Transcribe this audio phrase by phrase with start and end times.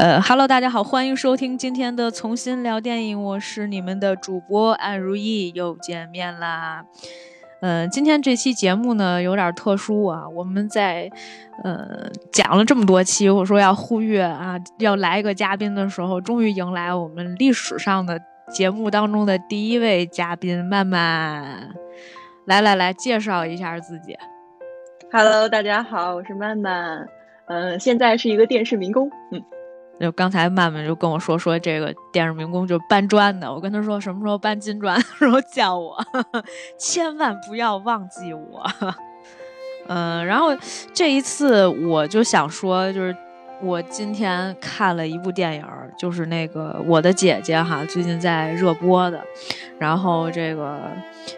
[0.00, 6.86] 呃哈喽，大家好，欢迎收听今天的重新聊电影，我是你们的主播安如意，又见面啦。
[7.60, 11.10] 嗯，今天这期节目呢有点特殊啊，我们在
[11.62, 18.18] 呃讲了这么多期，我说要呼吁啊，要来一个嘉宾的时候，终于迎来我们历史上的
[18.50, 21.68] 节目当中的第一位嘉宾曼曼。
[22.46, 24.16] 来来来，介绍一下自己。
[25.12, 27.06] Hello，大家好，我是曼曼。
[27.48, 29.10] 嗯，现在是一个电视民工。
[29.30, 29.42] 嗯。
[30.00, 35.94] 就刚才曼曼就跟我说说这个电视民工就搬砖的，我跟他说什么时候搬金砖， 然后叫我，
[36.78, 38.64] 千万不要忘记我。
[39.88, 40.56] 嗯，然后
[40.94, 43.14] 这一次我就想说，就是
[43.60, 45.64] 我今天看了一部电影，
[45.98, 49.22] 就是那个我的姐姐哈，最近在热播的，
[49.78, 50.78] 然后这个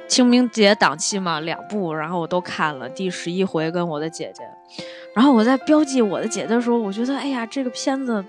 [0.06, 4.45] 清明节档期嘛，两部，然后我都看了，第十一回跟我的姐姐，
[5.15, 8.25] 然后我在标记我的姐姐的时候，我觉得哎呀，这个片子。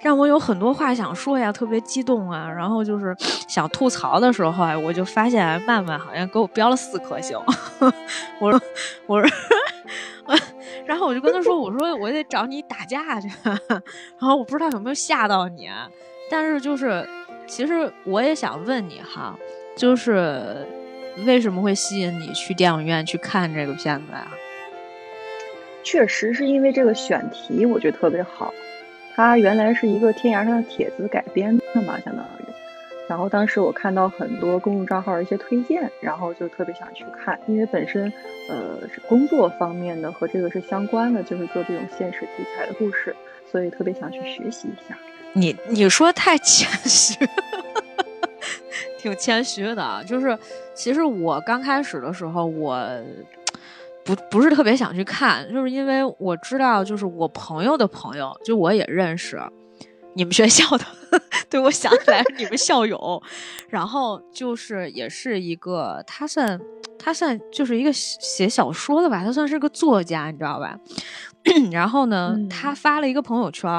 [0.00, 3.16] 让我有很多话想说呀，特别激动啊，然后就是
[3.48, 7.36] 想吐槽的时候啊，我就发现曼曼好像给我标了四颗星。
[8.38, 8.60] 我说，
[9.06, 9.30] 我说，
[10.86, 13.28] 然后我就跟他说，我说我得找你打架去。
[14.18, 15.68] 然后我不知道有没有吓到你，
[16.30, 17.08] 但是就是
[17.46, 19.36] 其实我也想问你哈，
[19.76, 20.66] 就是
[21.24, 24.28] 为什么会吸引你去电影院去看这个片子呀？
[25.82, 28.52] 确实是因为这个选题，我觉得特别好。
[29.16, 32.52] 它原来是一个天涯上的帖子改编的嘛，相当于。
[33.08, 38.12] 然后当时我看到很多公众账号的一些推荐，然后就特别想去看，因为本身，
[38.50, 43.16] 呃，是工作方面的和这个是相关的，就是做这种现实题材的故事，
[43.50, 44.98] 所以特别想去学习一下。
[45.32, 47.16] 你你说太谦虚，
[48.98, 50.04] 挺谦虚的。
[50.04, 50.36] 就是
[50.74, 52.86] 其实我刚开始的时候，我。
[54.06, 59.38] 不不是特别想去看，就是因为我知道，就是我朋友的朋友，就我也认识，
[60.14, 60.84] 你们学校的，
[61.50, 63.20] 对我想起来是你们校友，
[63.68, 66.58] 然后就是也是一个，他算
[66.98, 70.76] 他算就是一个写小说的吧，他算是个作家，你知道吧？
[71.70, 73.70] 然后呢，他发了一个朋友圈。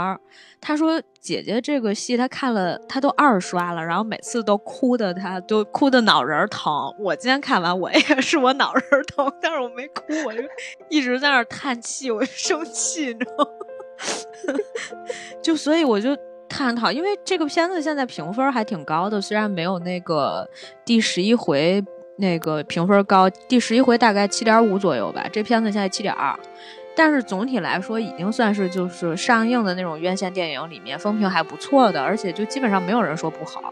[0.60, 6.92] 他说：“姐姐这个戏他看了，他都二刷了，然后每次都哭的，他都哭的脑仁疼。
[7.00, 10.42] 我今天看完，我也 是我脑仁疼，但是我没哭，我就
[10.90, 14.60] 一直在那叹气，我就生气，你知道吗？
[15.44, 16.18] 就所以我就
[16.50, 20.50] 探讨，因为这个片子现在评分还挺高的，虽然没有那个
[20.84, 21.86] 第十一回
[22.18, 26.38] 那个评分高，第十一回大概七点五左右吧，这片子现在七点二。”
[26.96, 33.72] 但是总体来说，已经算是就是上映的那种院线电影里面风评还不错的，而且就基本上没有人说不好，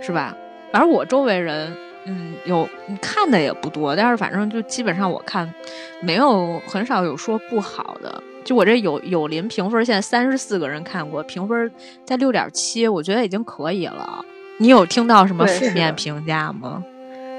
[0.00, 0.36] 是吧？
[0.70, 2.68] 反正我周围人，嗯，有
[3.02, 5.52] 看的也不多，但是反正就基本上我看，
[6.00, 8.22] 没有很少有说不好的。
[8.44, 11.68] 就我这有有林评分，现在三十四个人看过，评分
[12.04, 14.24] 在六点七，我觉得已经可以了。
[14.58, 16.84] 你有听到什么负面评价吗？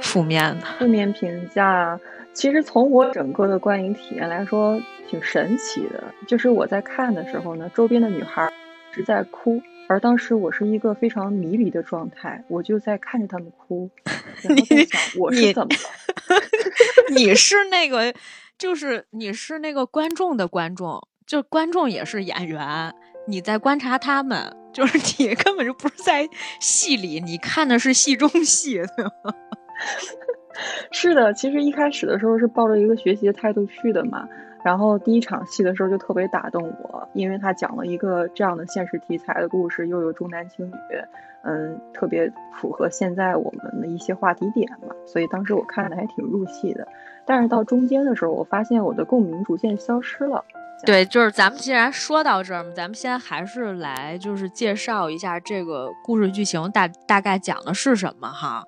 [0.02, 2.00] 负面的负面评价，
[2.34, 4.82] 其实从我整个的观影体验来说。
[5.10, 8.50] 挺神奇的，就是我在看的时候呢，周边的女孩
[8.90, 13.90] 一直在哭，而当时我是一个非常迷离的状态，我就在看着他们哭，
[14.42, 15.68] 然后在想我是怎么
[16.30, 16.42] 了？
[17.14, 18.14] 你是那个，
[18.58, 22.96] 就是你是那个观众的观众，就观众也是演员，
[23.28, 26.26] 你在观察他们，就是你根本就不是在
[26.62, 29.12] 戏里，你看的是戏中戏，对吗？
[30.92, 34.28] 是的，其实一开始的时候是抱着一个学习的态度去的嘛。
[34.64, 40.74] 然后第一场戏的时候就特别打动我，因为他讲了一个这样的现实题材的故事，又有重男轻女，
[41.44, 46.88] 嗯，特别符合现在我们的一些话题点嘛，所以当时我看的还挺入戏的。
[47.26, 50.46] 但是到中间的时候，我发现我的共鸣逐渐消失了。
[50.86, 58.64] 对，就是咱们既然说到这儿嘛，咱们先还是来就是介绍一下这个故事剧情大大概讲的是什么哈。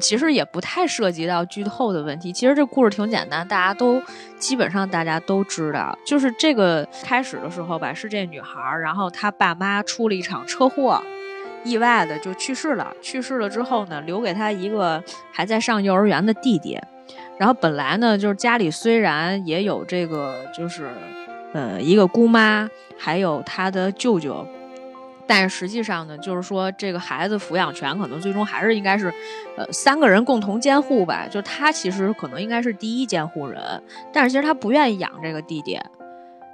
[0.00, 2.32] 其实也不太涉及到剧透的问题。
[2.32, 4.02] 其实这故事挺简单，大家都
[4.38, 11.00] 基本上大家都知道，就是这个开始的时候吧，是这女孩，然后她爸妈出了一场车祸，
[11.64, 12.92] 意外的就去世了。
[13.00, 15.02] 去世了之后呢，留给她一个
[15.32, 16.78] 还在上幼儿园的弟弟。
[17.38, 20.88] 然后本来呢，就是家里虽然也有这个，就是
[21.52, 22.68] 呃一个姑妈，
[22.98, 24.46] 还有她的舅舅。
[25.32, 29.14] 但实际上呢，就是说这个孩子抚养权可能最终还是应该是，
[29.56, 31.28] 呃，三个人共同监护吧。
[31.30, 33.80] 就他其实可能应该是第一监护人，
[34.12, 35.78] 但是其实他不愿意养这个弟弟。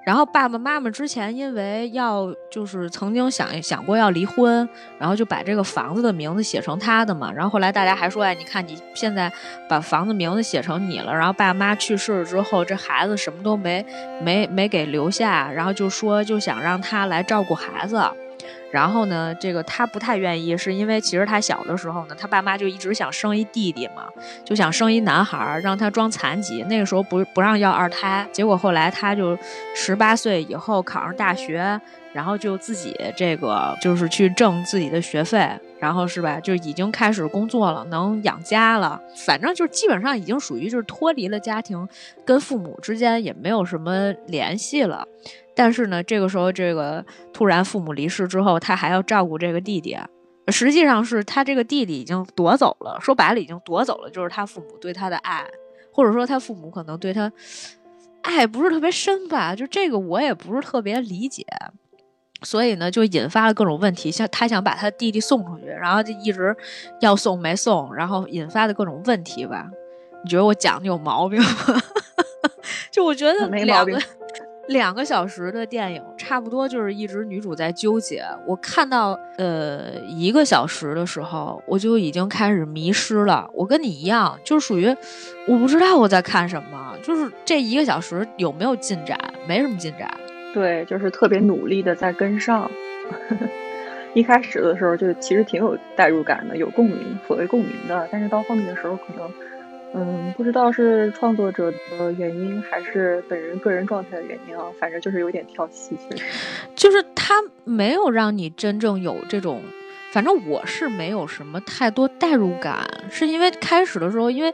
[0.04, 4.68] 然后爸爸妈妈之前因为要就是曾经想想过要离婚，
[4.98, 7.32] 然后就把这个房子的名字写成他的嘛。
[7.32, 9.32] 然后后来大家还说，哎，你看你现在
[9.70, 13.84] 把房子名字写成你了，然后爸妈去世了之后，这孩子什么都没
[14.22, 17.98] 没没给留下，然后就说就想让他来照顾孩子。
[18.72, 24.08] 然后呢，这个他不太愿意，是因为其实他小的时候呢，他爸妈就一直想生一弟弟嘛，
[24.44, 26.62] 就想生一男孩儿，让他装残疾。
[26.64, 29.38] 那个时候不不让要二胎，结果后来他就
[29.74, 31.80] 十八岁以后考上大学，
[32.12, 35.48] 然后就自己这个就是去挣自己的学费，
[35.78, 39.00] 然后是吧，就已经开始工作了，能养家了。
[39.14, 41.88] 反正就基本上已经属于就是脱离了家庭，
[42.24, 45.06] 跟父母之间也没有什么联系了。
[45.56, 49.98] 但是呢，这个时候，这个突然父母离世之后，他还要照顾这个弟弟。
[50.48, 55.44] 实际上是他这个弟弟已经夺走了，说白了已经夺走了，就是他父母对他的爱，
[55.90, 57.32] 或者说他父母可能对他
[58.22, 59.56] 爱不是特别深吧。
[59.56, 61.44] 就这个我也不是特别理解，
[62.42, 64.12] 所以呢，就引发了各种问题。
[64.12, 66.54] 像他想把他弟弟送出去，然后就一直
[67.00, 69.68] 要送没送，然后引发的各种问题吧。
[70.22, 71.82] 你觉得我讲的有毛病吗？
[72.92, 73.98] 就我觉得没毛病。
[74.68, 78.24] 两个小时的电影，差不多就是一直女主在纠结。
[78.44, 83.48] 我看到呃一个小时的时候，我就已经开始迷失了。
[83.52, 84.86] 我跟你一样，就是属于
[85.46, 89.18] 我不知道我在看什么，就是这一个小时有没有进展？
[89.46, 90.08] 没什么进展。
[90.52, 92.70] 对，就是特别努力的在跟上。
[94.14, 98.08] 一开始的时候就其实挺有代入感的，有共鸣，所谓共鸣的。
[98.10, 99.30] 但是到后面的时候可能。
[99.98, 106.24] 嗯，不知道是创作者的原因，还是本人个人状态的原因啊，反正就是有点跳戏，其实
[106.74, 107.34] 就是他
[107.64, 109.62] 没有让你真正有这种，
[110.12, 114.52] 反正我是没有什么太多代入感，是因为开始的时候，因为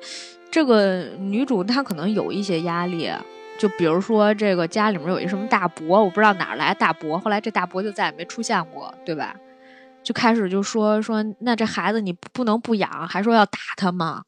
[0.49, 3.11] 这个女主她可能有一些压力，
[3.59, 9.35] 就比如说这个家里面有一什么大伯，我不知道哪来大伯，后来这大伯就再也没出现过，对吧？
[10.05, 14.23] 就开始就说说那这孩子你不能不养，还说要打他吗？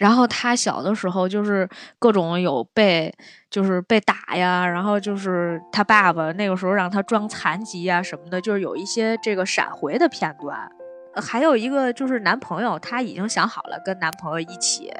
[0.00, 1.68] 然后他小的时候就是
[1.98, 3.14] 各种有被，
[3.50, 10.58] 就是被打呀，然后就是他爸爸那个时候让他装残疾呀什么的，就是有一些这个闪回的片段。
[11.16, 14.90] 还有一个就是男朋友，他已经想好了跟男朋友一起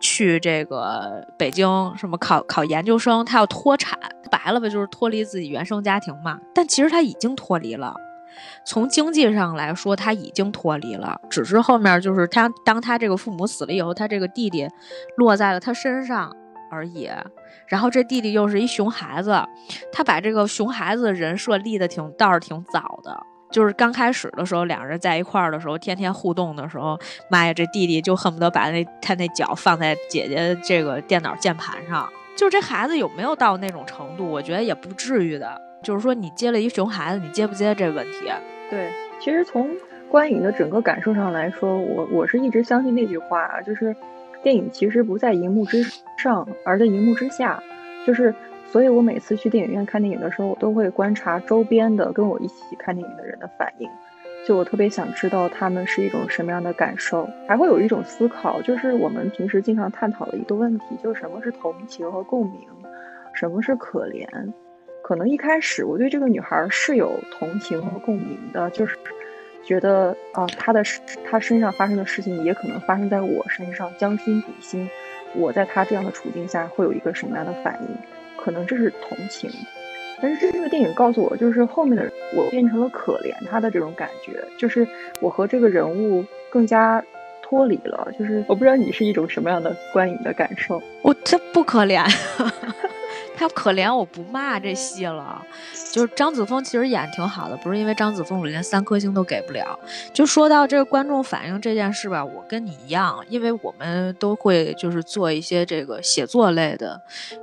[0.00, 3.98] 去这个北京什么考考研究生，他要脱产，
[4.30, 6.38] 白了吧就是脱离自己原生家庭嘛。
[6.54, 7.94] 但其实他已经脱离了。
[8.64, 14.68] 从经济上来说，他已经脱离了，只是后面就是他，当他这个父母死了以后，他这个弟弟
[15.16, 16.34] 落在了他身上
[16.70, 17.10] 而已。
[17.66, 19.42] 然后这弟弟又是一熊孩子，
[19.92, 23.14] 他把这个熊孩子的人设立的挺倒是挺早的，
[23.50, 26.98] 就是刚开始的时候，两人在一块儿的时候，天天互动的时候，
[27.30, 32.08] 妈呀，这弟弟就恨不得把那他那脚放在姐姐这个电脑键盘上。
[32.36, 34.24] 就是这孩子有没有到那种程度？
[34.24, 35.60] 我觉得也不至于的。
[35.82, 38.30] 就是说，你接了一熊孩子，你接不接这问题？
[38.70, 38.90] 对，
[39.20, 39.70] 其实从
[40.10, 43.94] 观影的整个感受上来说，我我是一直相信那句话，就是
[44.42, 45.82] 电影其实不在荧幕之
[46.16, 47.62] 上，而在荧幕之下。
[48.06, 48.34] 就是，
[48.66, 53.88] 所以我每次去电影院看电影的时候，我都会观察周边的跟我一起看电影的人的反应，
[54.46, 62.60] 就我特别想知道他们是一种什么样的感受，还会有一种思考，就是我们平时经常探讨的一个问题，就是什么是同情和共鸣，
[63.34, 64.26] 什么是可怜。
[65.08, 68.94] 可能一开始我对这个女孩是有同情和共鸣的，就是
[69.64, 70.82] 觉得啊，她的
[71.24, 74.86] 她身上发生的事情也可能发生在我身上，将心比心，
[75.34, 77.96] 我在她这样的处境下会有一个什么样的反应？
[78.36, 79.50] 可能这是同情，
[80.20, 84.86] 但是这个电影告诉我，就是后面的我变成了可怜她的这种感觉，就是
[85.22, 87.02] 我和这个人物更加
[87.40, 90.82] 脱离了，就是我不知道你是一种什么样的观影的感受？
[91.00, 92.04] 我这不可怜。
[93.38, 95.40] 他可怜我不骂这戏了，
[95.92, 99.78] 就是张子枫其实演挺好的，不是因为张子枫我连三颗星都给不了。
[100.12, 107.00] 就说到这个观众反应这件事吧，我跟你一样，因为我们都会就是做一些这个写作类的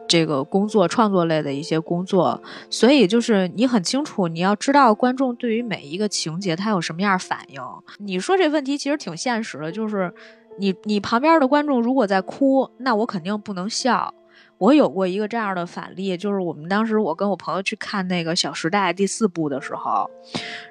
[0.08, 7.62] 这个工作、创作类的一些工作，所以就是你很清楚，你要知道观众对于每一个情节他有什么样反应。
[8.00, 10.14] 你说这问题其实挺现实的，就是
[10.60, 14.14] 你你旁边的观众如果在哭，那我肯定不能笑。
[14.58, 20.10] 我有过一个这样的反例，就是我们当时我跟我朋友去看那个《小时代》第四部的时候，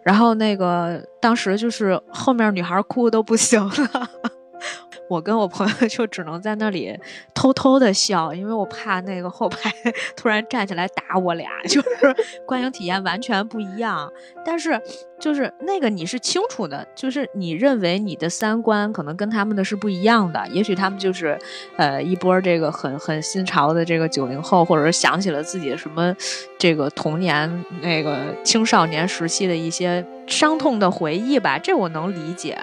[0.03, 4.09] 然后那个当时就是后面女孩哭的都不行了，
[5.11, 6.99] 我跟我朋友就只能在那里
[7.35, 9.71] 偷偷的笑，因为我怕那个后排
[10.17, 14.11] 突然站起来打我俩， 就是观影体验完全不一样。
[14.47, 14.81] 但是
[15.21, 21.39] 就是那个你是清楚的，就是你认为你的三观可能跟他们的是不一样的，也许他们就是
[21.77, 26.15] 呃一波这个很很新潮的这个九零后，或者是想起了自己什么
[26.59, 32.59] 这个童年那个青少年时期的一些伤痛的回忆吧，这我能理解。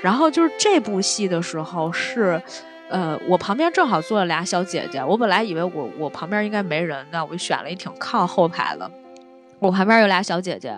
[0.00, 2.40] 然后就是这部戏的时候是，
[2.88, 8.88] 呃，我旁边正好坐了俩小姐姐，我本来以为我我旁边应该没人呢，我就选了一挺靠后排的。
[9.60, 10.74] 我旁边有俩小姐姐，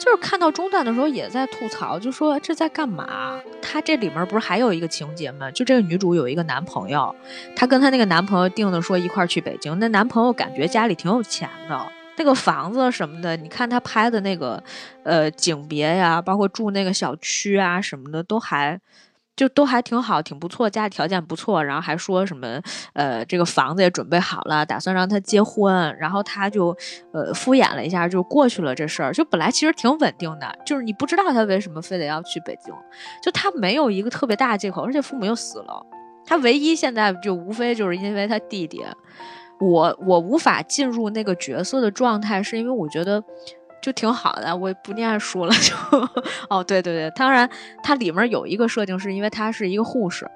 [0.00, 3.40] 就是看到中段的时候也在吐槽，就说这在干嘛？
[3.62, 5.50] 她这里面不是还有一个情节吗？
[5.50, 7.14] 就这个女主有一个男朋友，
[7.54, 14.62] 她跟她那个男朋友定的说一块去北京，那男朋友感觉家里挺有钱的，那个房子什么的，你看他拍的那个，
[15.04, 18.80] 呃，景别呀，包括住那个小区啊什么的，都还。
[19.36, 22.58] 就都还挺好，挺不错，家里条件不错，然后还说什么，
[22.94, 26.74] 呃，这个房子也准备好了，打算让他结婚，然后他就，
[27.12, 29.12] 呃，敷衍了一下就过去了这事儿。
[29.12, 32.74] 就本来其实挺稳定的，就是你不知道他为什么非得要去北京，
[33.22, 35.84] 就他没有一个特别大的借口，而且父母又死了，
[36.24, 38.82] 他唯一现在就无非就是因为他弟弟。
[39.60, 43.22] 我我无法进入那个角色的状态，是因为我觉得。
[43.86, 45.54] 就挺好的，我不念书了。
[45.54, 45.72] 就
[46.50, 47.48] 哦，对对对，当然，
[47.84, 50.28] 它里面有一个设定，是因为他是一个护士。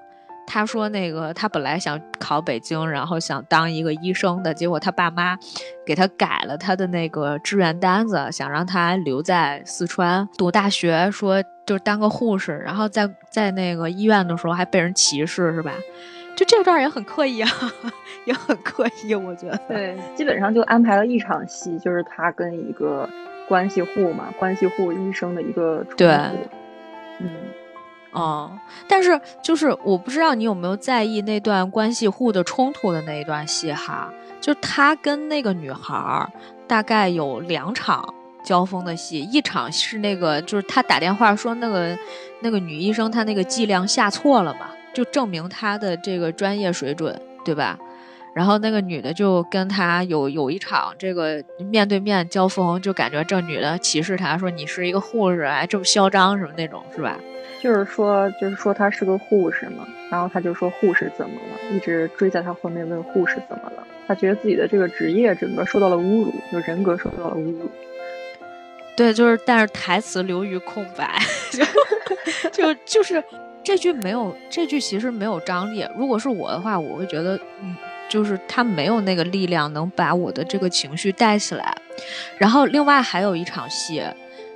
[0.47, 5.37] 他说那个他本来想考北京，然后想当一个医生的，结果他爸妈
[5.85, 12.57] 给他改了他的那个志愿单子，想让他留在四川读大学，说就是当个护士。
[12.59, 15.73] 然后在在那个医院的时候还被人歧视，是吧？
[16.37, 17.50] 就这段也很刻意啊，
[18.26, 19.59] 也很刻意，我觉得。
[19.66, 23.09] 对，基本上就安排了一场戏，就是他跟一个。
[23.50, 26.09] 关系户嘛，关系户医生的一个对，
[27.19, 27.28] 嗯，
[28.12, 34.09] 哦，但是就是我不知道你有没有在意那段关系户的冲突的那一段戏哈，
[34.40, 36.33] 就他跟那个女孩
[36.69, 38.14] 大概有两场
[38.45, 41.99] 交锋的戏，一场是那个就是他打电话说那个
[42.42, 47.76] 那个女医生她那个剂量下错了嘛，就证明她的这个专业水准，对吧？
[48.35, 57.19] 然后那个女的就跟他有有一场这个面对面交锋，就感觉这女的歧视他，说你是一个护士，哎这么嚣张什么那种，是吧？
[57.61, 59.87] 就是说，就是说他是个护士嘛。
[60.11, 61.77] 然后他就说护士怎么了？
[61.77, 63.87] 一直追在他后面问护士怎么了？
[64.09, 67.71] 他觉得自己的这个职业整个受到了侮辱，就人格受到了侮辱。
[68.97, 71.17] 对，就是但是台词流于空白，
[72.51, 73.23] 就就就是
[73.63, 75.87] 这句没有，这句其实没有张力。
[75.97, 77.77] 如果是我的话，我会觉得嗯。
[78.11, 81.75] 就是他没有那个力量能把我的这个情绪带起来，
[82.37, 84.02] 然后另外还有一场戏，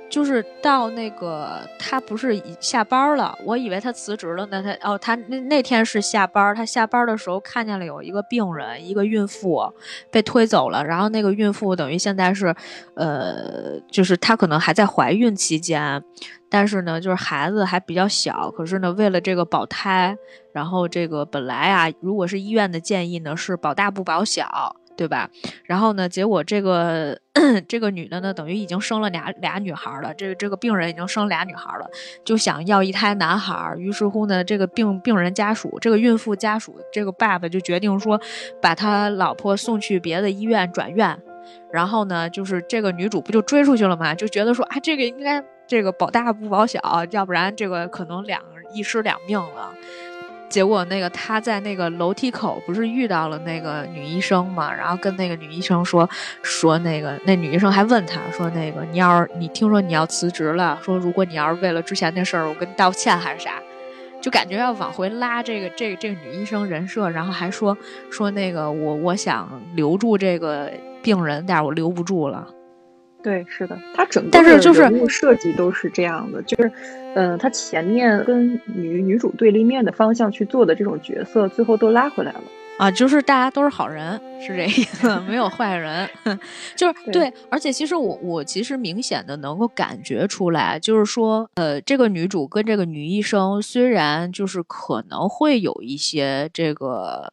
[0.09, 9.73] 就是到那个他不是下班了，我以为他辞职了呢，他哦他那那天是下班，他下班的时候看见了有一个病人，一个孕妇
[10.11, 12.55] 被推走了，然后那个孕妇等于现在是，
[12.95, 16.01] 呃，就是她可能还在怀孕期间。
[16.47, 20.15] 但是呢，就是孩子还比较小，可是呢，为了这个保胎，
[20.53, 25.29] 然后这个本来啊，如果是医院的建议呢，是保大不保小，对吧？
[25.63, 27.19] 然后呢，结果这个
[27.67, 31.89] 这个女的呢，等于已经生了俩俩女孩了，这个这个病人已经生俩女孩了，
[32.23, 33.75] 就想要一胎男孩。
[33.77, 38.19] 于是乎呢，这个病病人家属，这个孕妇家属，这个爸爸就决定说，
[38.61, 41.19] 把他老婆送去别的医院转院。
[41.71, 44.15] 然后呢，就是这个女主不就追出去了吗？
[44.15, 45.43] 就觉得说，啊，这个应该。
[45.67, 48.39] 这个保大不保小，要不然这个可能两
[48.71, 49.73] 一尸两命了。
[50.47, 56.09] 结果那个他在那个楼梯口不是遇到了那个女医生嘛，然后跟那个女医生说
[56.43, 63.61] 说那个那女医生还问他说那个你要是你听说你要辞职了，说如果你要是为了之前那事儿我跟你道歉还是啥，
[64.21, 67.77] 就感觉要往回拉这个这个这个女医生人设，然后还说
[68.09, 70.71] 说那个我我想留住这个
[71.03, 72.47] 病人，但是我留不住了。
[73.25, 76.71] 对，是的，他整个人物设计都是这样的，就是，
[77.15, 82.43] 嗯，他前面跟女女主对立面的方向去做的这种角色，最后都拉回来了。
[82.77, 86.07] 啊，就是大家都是好人，是这意思， 没有坏人，
[86.75, 87.33] 就是对。
[87.49, 97.31] 而且其实我我其实明显的能够感觉出来，就是说，呃，这个女主跟这个女医生虽然就是可能会有一些这个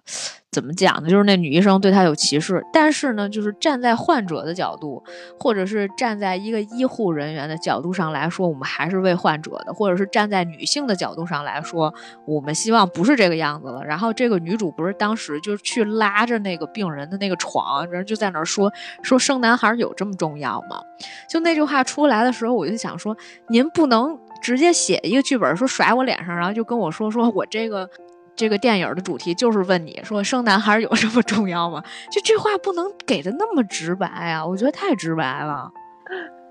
[0.53, 5.03] 怎么讲呢，就是那女医生对她有歧视，但是呢，就是站在患者的角度，
[5.41, 11.93] 或者是站在一个医护人员的角度上来说，我们还是为患者的，或者是站在女性的角度上来说，
[12.27, 13.85] 我们希望不是这个样子了。
[13.85, 15.33] 然后这个女主不是当时。
[15.43, 18.71] 就去拉着那个病人的那个床，人就在那儿说
[19.03, 20.81] 说生男孩有这么重要吗？
[21.29, 23.17] 就那句话出来的时候，我就想说，
[23.49, 27.89] 您不能直接写一个剧本说甩我脸上，然后就跟我说说我这个
[28.35, 31.83] 这个电影的主题就是问你说生男孩有这么重要吗？
[32.11, 35.71] 就这话不能给的那么直白啊，我觉得太直白了，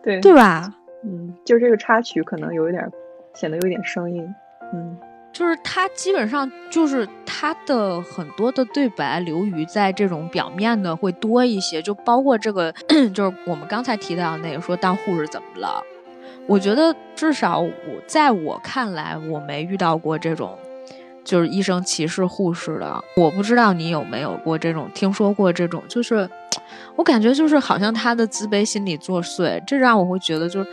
[0.04, 0.74] 对对吧？
[1.04, 2.88] 嗯，就这个插曲可能有一点
[3.34, 4.24] 显得有点生硬，
[4.74, 4.98] 嗯。
[5.34, 12.70] 就是他基本上就是他的很多的对白流于在这种表面的会多一些，就包括这个，
[13.16, 15.82] 就是我们刚才提到那个说当护士怎么了？
[16.48, 17.72] 我觉得至少我
[18.06, 20.60] 在我看来，我没遇到过这种
[21.24, 23.04] 就是医生歧视护士的。
[23.18, 26.30] 我不知道你有没有过这种听说过这种，就是
[26.96, 30.70] 我感觉就是好像他的自卑心理作祟，这让我会觉得就是。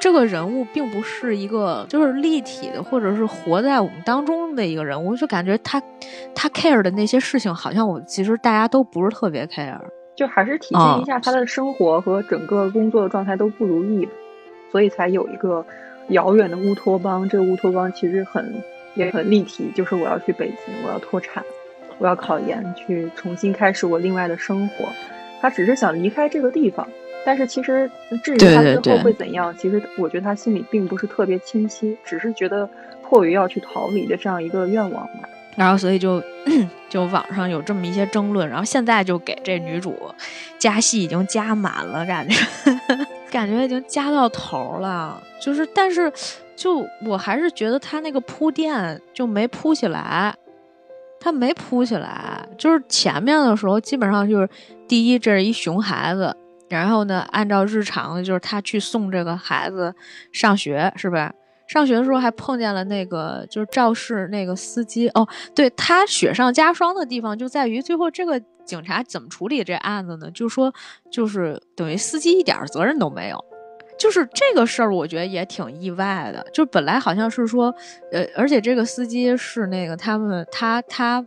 [0.00, 5.82] 这个人物并不是一个就是立体的，或者是活在我们当中的一个人物，就感觉他
[6.36, 9.76] 他 care 的那些事情，好像我其实大家都不是特别 care，
[10.14, 14.08] 就还是体现一下他的生活和整个工作的状态都不如意，
[14.70, 15.66] 所以才有一个
[16.10, 17.28] 遥远的乌托邦。
[17.28, 18.62] 这个乌托邦其实很
[18.94, 21.44] 也很立体，就是我要去北京，我要脱产，
[21.98, 24.86] 我要考研，去重新开始我另外的生活。
[25.40, 26.86] 他只是想离开这个地方。
[27.26, 27.90] 但是其实，
[28.22, 32.66] 至于他之后会怎样，其实我觉得他心里并不是特别清晰，只是觉得
[33.02, 35.28] 迫于要去逃离的这样一个愿望吧。
[35.54, 36.22] 然后，所以就
[36.88, 39.94] 就网上有这么一些争论，然后现在就给这女主
[40.58, 42.36] 加戏已经加满了，感觉
[43.30, 45.20] 感觉已经加到头了。
[45.38, 46.10] 就是，但是
[46.58, 50.34] 就我还是觉得他那个铺垫就没铺起来，
[51.20, 52.44] 他没铺起来。
[52.58, 54.48] 就是前面的时候，基本上就是
[54.88, 56.36] 第一，这是一熊孩子。
[56.68, 59.94] 然后呢，按照日常，就是他去送这个孩子
[60.32, 61.32] 上学，是吧？
[61.68, 65.08] 上学的时候还碰见了那个就是肇事那个司机。
[65.10, 70.28] 哦，对他雪上加霜的地方就在于最后这个警察怎么处理这案子呢？
[70.32, 70.74] 就说
[71.10, 73.44] 就是等于司机一点责任都没有，
[73.98, 76.46] 就是这个事儿，我觉得也挺意外的。
[76.52, 77.74] 就本来好像是说，
[78.12, 81.24] 呃，而且这个司机是那个他们他他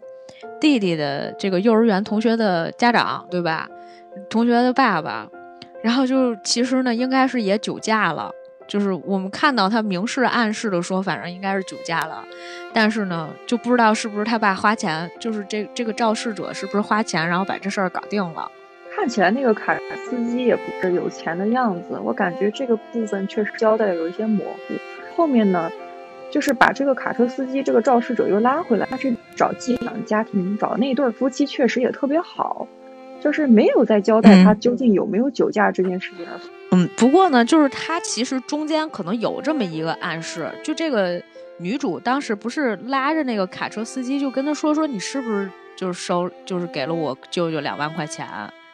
[0.59, 3.67] 弟弟的这个幼儿园同学的家长，对吧？
[4.29, 5.27] 同学的爸爸，
[5.83, 8.31] 然后就其实呢，应该是也酒驾了。
[8.67, 12.23] 就是我们看到他明示暗示的说，反正应该是酒驾了。
[12.73, 18.49] 但是呢，就不知道是不是他爸花钱，就是这这个肇事者是不是花钱，然后把这事儿搞定了。
[19.01, 24.75] 看起来那个卡司机也不是有钱的样子，我感觉这个部分确实交代的有一些模糊。
[25.15, 25.72] 后面呢，
[26.29, 32.67] 就是把这个卡车司机这个肇事者又拉回来，他去找寄养家庭，找那对夫妻确实也特别好。
[33.20, 36.27] 就是没有在交代他究竟有没有酒驾这件事情。
[36.70, 41.20] 嗯，不过呢，就是他其实中间可能有这么一个暗示，就这个
[41.58, 48.27] 女主当时不是拉着那个卡车司机，就跟他说说你是不是就是收就是给了我舅舅两万块钱，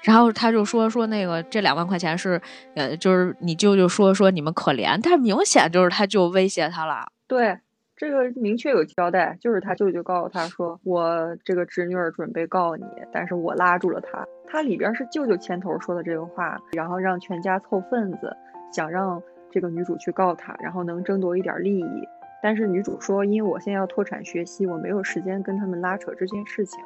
[0.04, 2.42] 然后他就说说那个这两万块钱是
[2.76, 7.08] 呃就是你舅舅说说你们可怜，但明显就是他舅威胁他了。
[7.28, 7.58] 对。
[8.00, 18.38] 这个明确有交代，就是他舅舅告诉他说：“我这个侄女儿准备告你，但是我拉住了他。”他里边是舅舅牵头说的这个话，然后让全家凑份子，
[18.72, 22.08] 想让这个女主去告他，然后能争夺一点利益。
[22.44, 26.80] 但是女主说：“因为我现在要脱产学习，我没有时间跟他们拉扯这件事情。”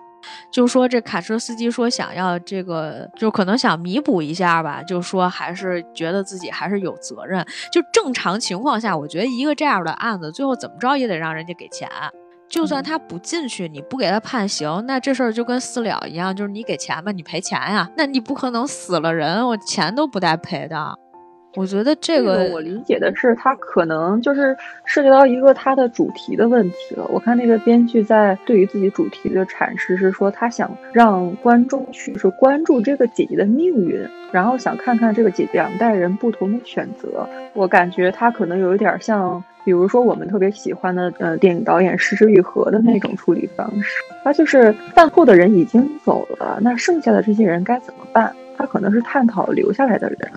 [0.52, 7.46] 就说这卡车司机说想要这个，就可能想弥补一下吧，就说还是觉得自己还是有责任。
[7.72, 11.90] 就正常情况下，我觉得一个这样的案子，最后怎么着也得让人家给钱。
[12.50, 17.90] 就算他不进去，你不给他判刑，那这事儿就跟私了一样，就是你给钱吧，你赔钱呀。
[17.96, 20.98] 那你不可能死了人，我钱都不带赔的。
[21.56, 27.06] 我觉得这个，我理解的是，他可能就是涉及到一个他的主题的问题了。
[27.10, 34.00] 我看那个编剧在对于自己主题的阐释是说，他想让观众去是关注这个姐姐的命运，
[34.32, 37.28] 然后想看看这个姐姐两代人不同的选择。
[37.54, 44.02] 我感觉他可能有一点像，比如说我们特别喜欢的呃电影导演石之愈合的那种处理方式。
[44.24, 48.34] 他就是犯错的人已经走了，那剩下的这些人该怎么办？
[48.58, 50.32] 他可能是探讨留下来的人。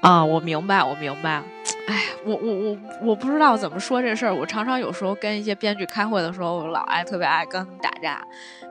[0.00, 1.42] 啊，我明白，我明白。
[1.86, 4.34] 哎，我我我我不知道怎么说这事儿。
[4.34, 8.22] 我常常有时候跟一些编剧开会的时候，我老爱特别爱跟他们打架，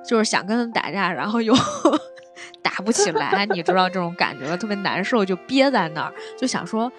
[0.07, 1.53] 就是想跟他们打架，然后又
[2.61, 6.91] 打不起来，你知道这种感觉特别难受，就憋在那儿，就想说。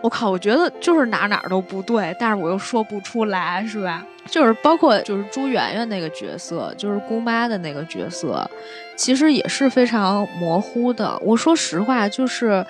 [0.00, 4.06] 我靠，我觉得就是哪哪都不对，但是我又说不出来，是吧？
[4.30, 8.48] 就是包括就是朱媛媛那个角色，就是姑妈的那个角色，
[8.96, 11.18] 其实也是非常模糊的。
[11.22, 12.64] 我说实话，就是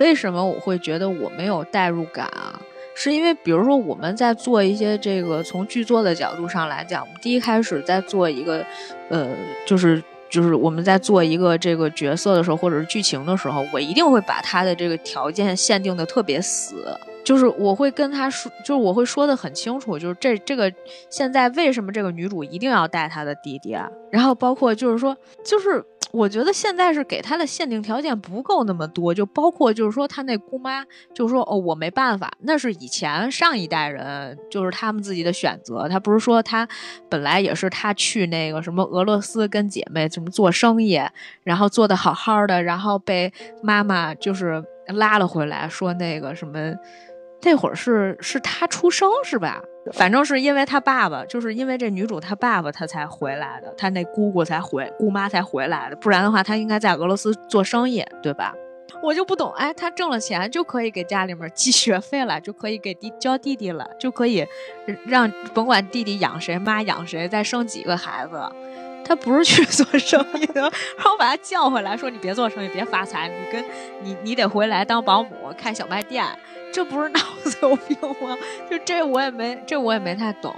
[0.00, 2.60] 为什么我会觉得我没有代入感啊？
[2.94, 8.64] 是因为比如说我们在做一些这个从剧作的角度上来讲，我们第一开始在做一个，
[9.08, 9.28] 呃，
[9.66, 10.02] 就是。
[10.30, 20.70] 就是我们在做一个这个角色的时候，或者是剧情的时候，我一定会把他的这个条件限定的特别死，就是我会跟他说，就是我会说的很清楚，就是这这个
[21.08, 23.88] 现在为什么这个女主一定要带她的弟弟啊？
[24.12, 25.82] 然后包括就是说，就是
[26.12, 30.84] 我觉得现在是给她的限定条件不够那么多，就包括就是说她那姑妈
[31.14, 36.68] 就说哦我没办法，那是以前上一代人就是他们自己的选择，她不是说她
[37.08, 41.00] 本来也是她去那个什么俄罗斯跟姐妹什么做生意，
[41.42, 43.32] 然后做的好好的，然后被
[43.62, 46.74] 妈妈就是拉了回来，说那个什么。
[47.44, 49.62] 那会儿是是他出生是吧？
[49.92, 58.54] 反正是因为他爸爸，就是因为这女主她爸爸，她才回来的，她那姑姑才回，姑妈才回来的，不然的话，她应该在俄罗斯做生意，对吧？
[59.02, 64.46] 我就不懂，哎，他挣了钱就可以给家里面寄学费了，就可以给弟教弟弟了，就可以
[65.06, 68.40] 让甭管弟弟养谁，妈养谁，再生几个孩子。
[69.04, 73.64] 他不是去 做生意的，然后把他叫回来，说你别做生意，别发财，你跟
[74.02, 76.24] 你你得回来当保姆，开小卖店。
[76.72, 78.36] 这不是脑子有病吗？
[78.68, 80.52] 就这我也没，这我也没太懂。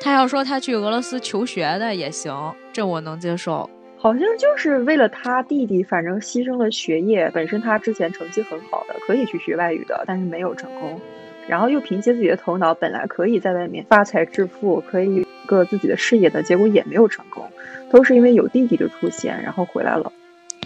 [0.00, 3.68] 他要说他去俄罗斯求学的也行，这我能接受。
[3.96, 7.28] 好像就是为了他弟弟，反正牺牲了学业。
[7.34, 11.00] 本身他之前成绩很好的，可以去学外语的，但是没有成功。
[11.48, 17.50] 然后又凭借自己的头脑，本来可以在外面发财致富，可以个自己的事业的，结果也没有成功，
[17.90, 20.12] 都是因为有弟弟的出现，然后回来了。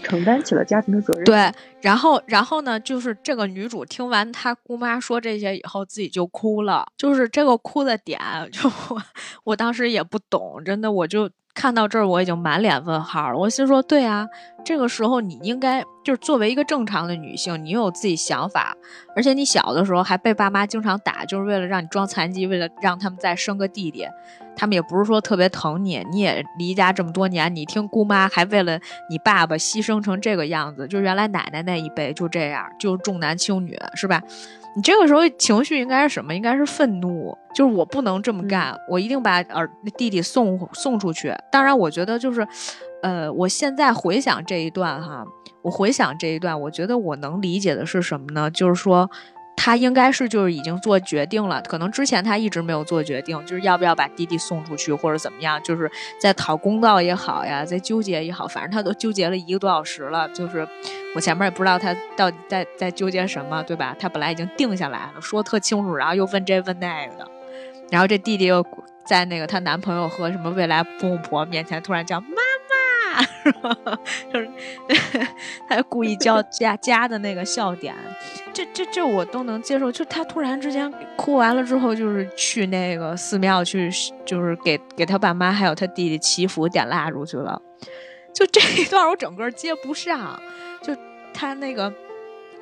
[0.03, 1.23] 承担起了家庭的责任。
[1.23, 1.49] 对，
[1.83, 6.85] 然后，然后呢，就是这个女主听完她姑妈说这些以后，自己就哭了。
[6.97, 8.19] 就是这个哭的点，
[8.51, 9.01] 就我
[9.43, 11.29] 我当时也不懂，真的，我就。
[11.55, 13.37] 看到这儿，我已经满脸问号了。
[13.37, 14.27] 我心说，对啊，
[14.65, 18.75] 这个时候你应该就是作为一个正常的女性，你有自己想法，
[19.15, 24.07] 而且你小的时候还被爸妈经常打，就是为了让你装残疾，为了让他们再生个弟弟。
[24.55, 34.21] 他们也不是说特别疼你，你也离家这么多年，你听姑妈还为了你爸爸牺牲成这个样子，就原来奶奶那一辈就这样，就重男轻女，是吧？
[34.75, 36.33] 你这个时候情绪应该是什么？
[36.33, 41.33] 应该是愤怒，就是我不能这么干，我一定把儿弟弟送送出去。
[41.51, 42.47] 当然，我觉得就是，
[43.01, 45.23] 呃，我现在回想这一段哈，
[45.61, 48.49] 我回想这一段，我觉得我能理解的是什么呢？
[48.49, 49.09] 就是说。
[49.55, 60.27] 他应该是就是已经做决定了，可能之前他一直没有做决定，就是要不要把弟弟送出去或者怎么样，就是在讨公道也好呀，在纠结也好，反正他都纠结了一个多小时了。
[60.29, 60.67] 就是
[61.15, 63.95] 我前面也不知道他到底在在纠结什么，对吧？
[63.99, 67.27] 他本来已经定下来了，说特清楚，然后又问这问那个的，
[67.91, 68.65] 然后这弟弟又
[69.05, 72.27] 在那个她男朋友和什么未来公公婆面前突然叫妈。
[73.43, 73.77] 是吧？
[74.33, 74.49] 就是
[75.69, 77.93] 他故意叫加加的那个笑点，
[78.51, 79.91] 这这这我都能接受。
[79.91, 83.91] 就他突然之间哭完了之后，就是去那个寺庙去，
[84.25, 87.61] 就是给给他爸妈还有他弟弟祈福点蜡烛去了。
[88.33, 90.41] 就这一段我整个接不上。
[90.81, 90.95] 就
[91.33, 91.93] 他那个。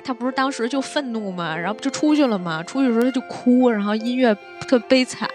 [0.04, 2.60] 他不是当时就愤怒嘛，然后就出去了嘛。
[2.64, 5.30] 出去的时候他就哭，然后音乐特悲惨。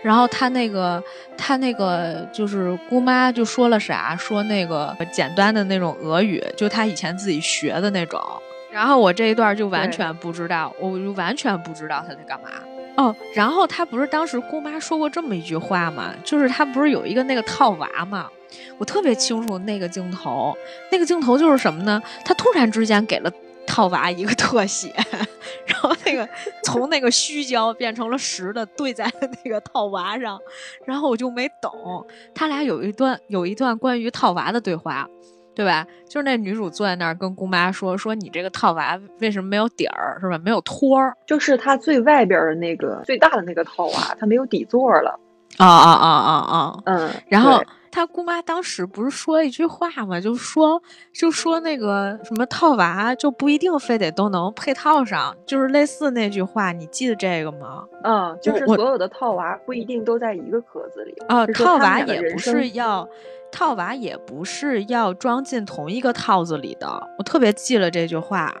[0.00, 1.02] 然后他那个
[1.36, 8.22] 他那个就是姑妈就说了啥，说那个简单的那种俄语，就他以前自己学的那种。
[8.70, 12.48] 然后我这一段就完全不知道，我就完全不知道他在干嘛。
[12.96, 18.30] 哦，然后他不是当时姑妈说过这么一句话嘛，就是他不是有一个那个套娃嘛，
[18.78, 20.56] 我特别清楚那个镜头，
[20.90, 22.02] 那个镜头就是什么呢？
[22.24, 23.30] 他突然之间给了。
[23.68, 24.94] 套娃一个特写，
[25.66, 26.26] 然后那个
[26.62, 29.12] 从那个虚焦变成了实的，对在
[29.44, 30.38] 那个套娃上，
[30.86, 35.08] 然后我就没懂，他俩有一段有一段关于套娃的对话，
[35.52, 35.84] 对吧？
[36.08, 40.38] 就是那女主坐在那儿跟姑妈说说你这个套娃为什么没有底儿，是吧？
[40.38, 45.18] 没有托儿，就是它最外边的那个最大的那个套娃，它没有底座了。
[45.56, 46.82] 啊啊啊啊啊！
[46.84, 47.60] 嗯，然后。
[47.90, 50.20] 他姑妈当时不是说一句话嘛？
[50.20, 57.84] 就说就说那个什么套娃就不一定非得都能配套上，就是类似那句话，你记得这个吗？
[58.04, 61.46] 嗯，就是所有的套娃不一定都在一个壳子里啊。
[61.48, 63.08] 套娃也不是要
[63.50, 66.86] 套娃也不是要装进同一个套子里的。
[67.18, 68.54] 我特别记了这句话，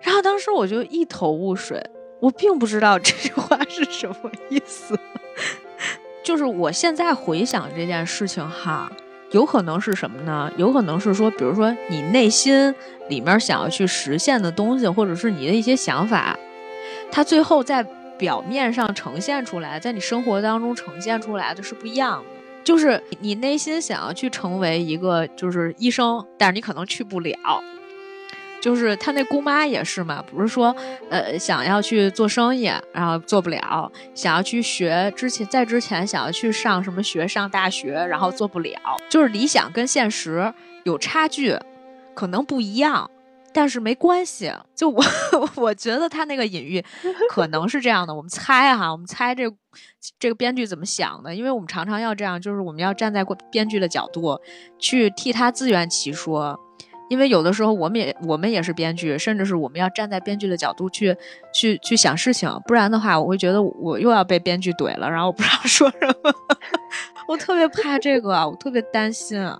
[0.00, 1.82] 然后当时我就一头雾水，
[2.20, 4.98] 我并不知道这句话是什么意思。
[6.28, 8.92] 就是我现在回想这件事情哈，
[9.30, 10.52] 有可能是什么呢？
[10.58, 12.74] 有可能是说，比如说你内心
[13.08, 16.38] 里面想要去实现的东西，或者是你的一些想法，
[17.10, 17.82] 它最后在
[18.18, 22.24] 表面上呈现出来，在你生活当中呈现出来的是不一样的。
[22.62, 27.64] 就是你内心想要去成为一个就是医生，但是你可能去不了。
[28.60, 30.74] 就是他那姑妈也是嘛，不是说，
[31.10, 38.78] 呃，想要去做生意，然后做不了；想要去学之前，在之前想要去上什么学，上大学，然后做不了。
[39.08, 40.52] 就是理想跟现实
[40.84, 41.56] 有差距，
[42.14, 43.10] 可能不一样。
[43.50, 45.02] 但是没关系，就我
[45.56, 46.84] 我觉得他那个隐喻
[47.30, 49.44] 可能是这样的，我们猜哈，我们猜这
[50.18, 54.38] 这个编剧怎么想的，因为我们常常要这样，就是我们要站在编剧的角度
[54.78, 56.60] 去替他自圆其说。
[57.08, 61.16] 因为有的时候我们也我们也是编剧，甚至是我们要站在编剧的角度去
[61.52, 66.32] 去去想事情，不然的话，我会觉得我又要被编剧怼了，然后我不知道 说什么，
[67.28, 69.58] 我特别怕这个，我特别担心啊，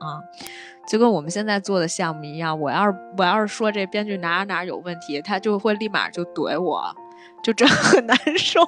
[0.88, 6.94] 就跟我们现在做的项目一样，我要是我要是说这编剧哪哪有问题，他就会立马就怼我。
[7.42, 8.60] 就真很难受，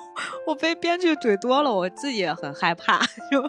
[0.47, 2.99] 我被编剧怼多了，我自己也很害怕。
[3.31, 3.43] 就，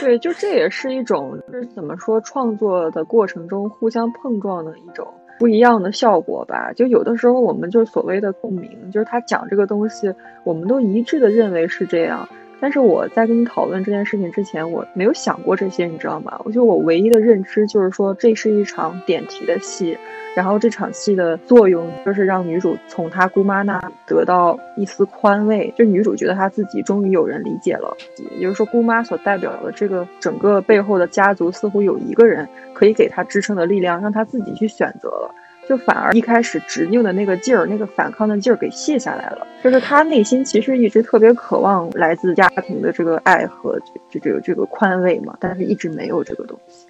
[0.00, 5.06] 对，就这也是一种，就是怎么说，创作的过程中互相碰撞的一种
[5.38, 6.72] 不一样的效果吧。
[6.74, 10.12] 就有的时候我们就所谓的共鸣，就是他讲这个东西，
[10.44, 12.28] 我们都一致的认为是这样。
[12.58, 16.40] 但是我在跟你讨论这件事情之前，我没有想过这些，你知道吗？
[16.44, 19.96] 我就我唯一的认知就是说，这是一场点题的戏。
[20.36, 27.96] 然后这场戏的作用就是让女主从她姑妈那得到一丝宽慰，就女主觉得她自己终于有人理解了，
[28.36, 35.34] 也就是说姑妈所代表的这个整个背后的家族似乎有一个人可以给她支撑的力量，让她自己去选择了，
[35.66, 46.86] 就反而一开始执拗的那个劲儿、那个反抗的劲儿给卸下来了，就是她内心其实一直特别渴望来自家庭的这个爱和这这个这个宽慰嘛，但是一直没有这个东西。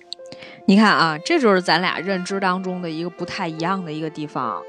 [0.69, 4.61] 你看啊，这就是咱俩认知当中的一个不太一样的一个地方，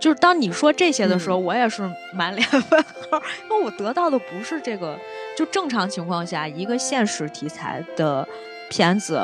[0.00, 4.98] 就是当你说这些的时候，我也是满脸 问号，因为我得到的不是这个。
[5.36, 8.26] 就正常情况下，一个现实题材的
[8.70, 9.20] 片子，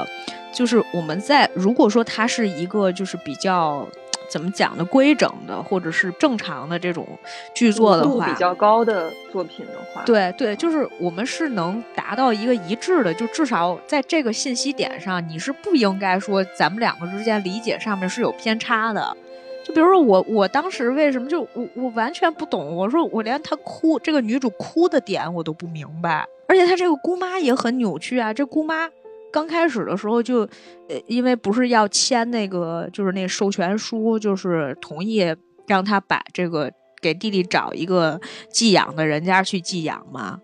[0.53, 3.89] 就是我们在如果说它是一个就是比较。
[4.29, 4.85] 怎么讲的？
[4.85, 7.07] 规整的，或者是正常的这种
[7.55, 19.17] 剧作的话，比较高的作品的话，对对，就是我们是能达到一个一致的，就至少在这个信息点上，你是不应该说咱们两个之间理解上面是有偏差的。
[19.65, 28.89] 就比如说我，我当时为什么就我我完全不懂，我说我连她哭这个女主哭的点我都不明白，而且她这个姑妈也很扭曲啊，这姑妈。
[29.33, 30.41] 刚开始的时候就，
[30.89, 35.35] 呃，因为不是要签那个，就是那授权书，就是同意
[35.67, 40.41] 让他把这个给弟弟找一个寄养的人家去寄养嘛。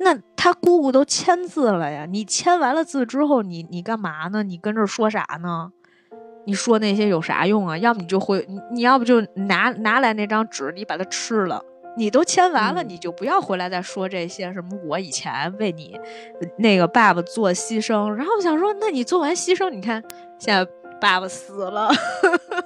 [0.00, 4.42] 那他姑姑都签字了呀，你签完了字之后，你你干嘛呢？
[4.42, 5.70] 你跟这说啥呢？
[6.46, 7.78] 你说那些有啥用啊？
[7.78, 11.64] 要么你就回，你你要不就拿拿来那张纸，你把它吃了。
[11.96, 15.98] 你都签完了，你就不要回来再说这些什么我以前为你
[16.58, 18.08] 那个爸爸做牺牲。
[18.10, 20.02] 然后我想说，那你做完牺牲，你看
[20.38, 21.90] 现在爸爸死了，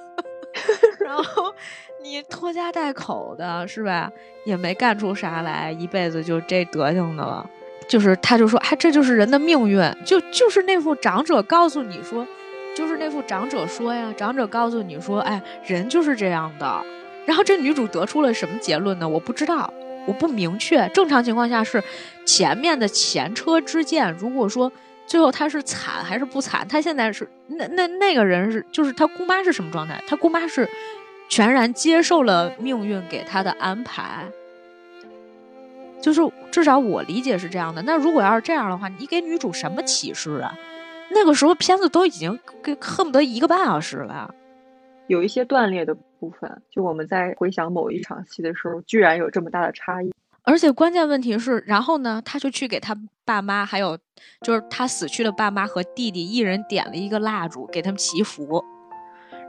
[0.99, 1.53] 然后
[2.01, 4.11] 你拖家带口的是吧？
[4.45, 7.47] 也没干出啥来，一辈子就这德行的了。
[7.87, 9.81] 就是他就说，哎，这就是人的命运。
[10.05, 12.25] 就就是那副长者告诉你说，
[12.75, 16.83] 就是那副长者说呀，长者告诉你说，哎，人就是这样的。
[17.29, 19.07] 然后这女主得出了什么结论呢？
[19.07, 19.71] 我不知道，
[20.07, 20.89] 我不明确。
[20.95, 21.83] 正常情况下是
[22.25, 24.11] 前面的前车之鉴。
[24.17, 24.71] 如果说
[25.05, 30.03] 最后她是惨还是不惨，她现在是那那那个人是就是她姑妈是什么状态？
[30.07, 30.67] 她姑妈是
[31.29, 34.25] 全然接受了命运给她的安排，
[36.01, 37.79] 就是至少我理解是这样的。
[37.83, 40.57] 那如果要是这样的话，你给女主什么启示啊？
[41.11, 44.33] 那个时候片子都已经给恨不得一个半小时了。
[45.09, 50.13] 有一些断裂的部分，就我们在回想某一场戏的时候，居然有这么大的差异。
[50.43, 52.95] 而且关键问题是，然后呢，他就去给他
[53.25, 53.97] 爸妈，还有
[54.41, 58.63] 就是他死去的爸妈和弟弟，一人点了一个蜡烛，给他们祈福。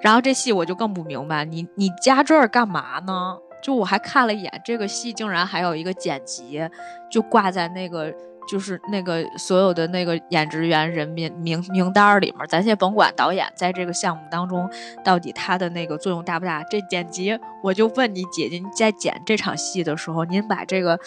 [0.01, 3.37] 然后这戏我就更不明白，你你加这儿干嘛呢？
[3.63, 6.67] 就我还看了一眼这个戏，竟然还有一个剪辑，
[7.11, 8.11] 就挂在那个。
[8.51, 14.69] 就是那个所有的那个演职员人名名名单里面，咱先甭管导演在这个项目当中
[15.05, 16.61] 到底他的那个作用大不大。
[16.65, 20.99] 这剪辑，我就问你姐姐，你在剪这场戏的时候，您把这个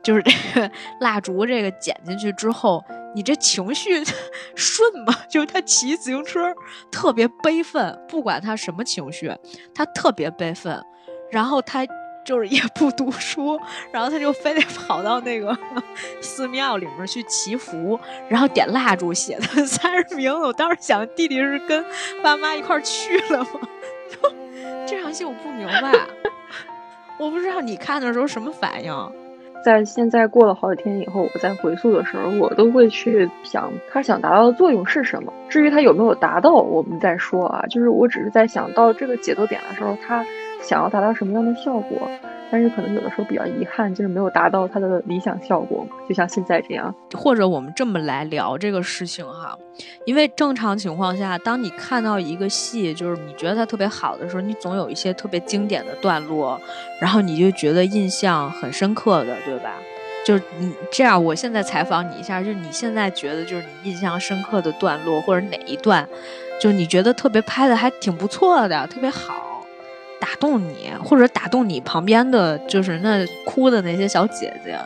[0.00, 2.84] 就是这个 蜡烛这个剪进去之后，
[3.16, 4.04] 你这情绪
[4.54, 5.12] 顺吗？
[5.28, 6.54] 就是他骑自行车
[6.92, 9.34] 特别悲愤，不管他什么情绪，
[9.74, 10.80] 他特别悲愤，
[11.32, 11.84] 然后他。
[12.24, 13.58] 就是也不读书，
[13.90, 15.56] 然后他就非得跑到那个
[16.20, 20.32] 寺庙里面去祈福，然后点蜡烛，写的三十名。
[20.32, 21.84] 我当时想，弟弟是跟
[22.22, 23.48] 爸妈一块去了吗？
[24.86, 25.92] 这场戏我不明白，
[27.18, 29.12] 我不知道你看的时候什么反应。
[29.64, 35.32] 在现在过了好几天以后，我在回溯的时候，我都会去想他想达到的作用是什么。
[35.48, 37.64] 至于他有没有达到，我们再说啊。
[37.68, 40.24] 就是我只是在想到这个节奏点的时候，他。
[40.62, 42.08] 想要达到什么样的效果？
[42.50, 46.94] 但是可能有的时候比较遗憾，就是没有达到它的理想效果，就像现在这样。
[47.14, 49.58] 或者我们这么来聊这个事情哈，
[50.04, 56.60] 因为正常情况下，当你看到一个戏，就是你觉得它特别好的时候，你总有一些特别经典的段落，
[57.00, 59.72] 然后你就觉得印象很深刻的，对吧？
[60.26, 66.06] 就是你这样，我现在采访你一下，就是你现在觉得就是你印象深刻的段落或者哪一段，
[66.60, 69.51] 就是你觉得特别拍的还挺不错的，特别好，
[70.22, 74.78] 打动你，或者打动你旁边的就是那哭的那些小姐姐。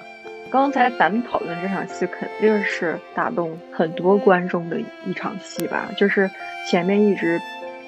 [0.50, 5.90] 刚才咱们讨论这场戏，肯定是打动很多观众的一场戏吧？
[5.98, 6.30] 就是
[6.68, 7.38] 前面一直。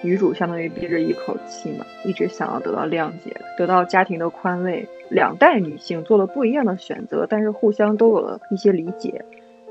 [0.01, 4.89] 女主相当于憋着一口气嘛，一直想要得到谅解，得到家庭的宽慰。
[5.11, 9.25] 两代女性做了不一样的选择，但是互相都有了一些理解。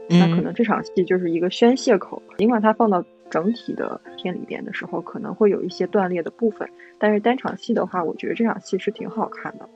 [0.09, 2.21] 那可能这场戏就是一个宣泄口。
[2.37, 9.67] 尽管它放到整体的片里边的时候，可能会有一些断裂的部分，但是单场戏的话，我觉得这场戏是挺好看的。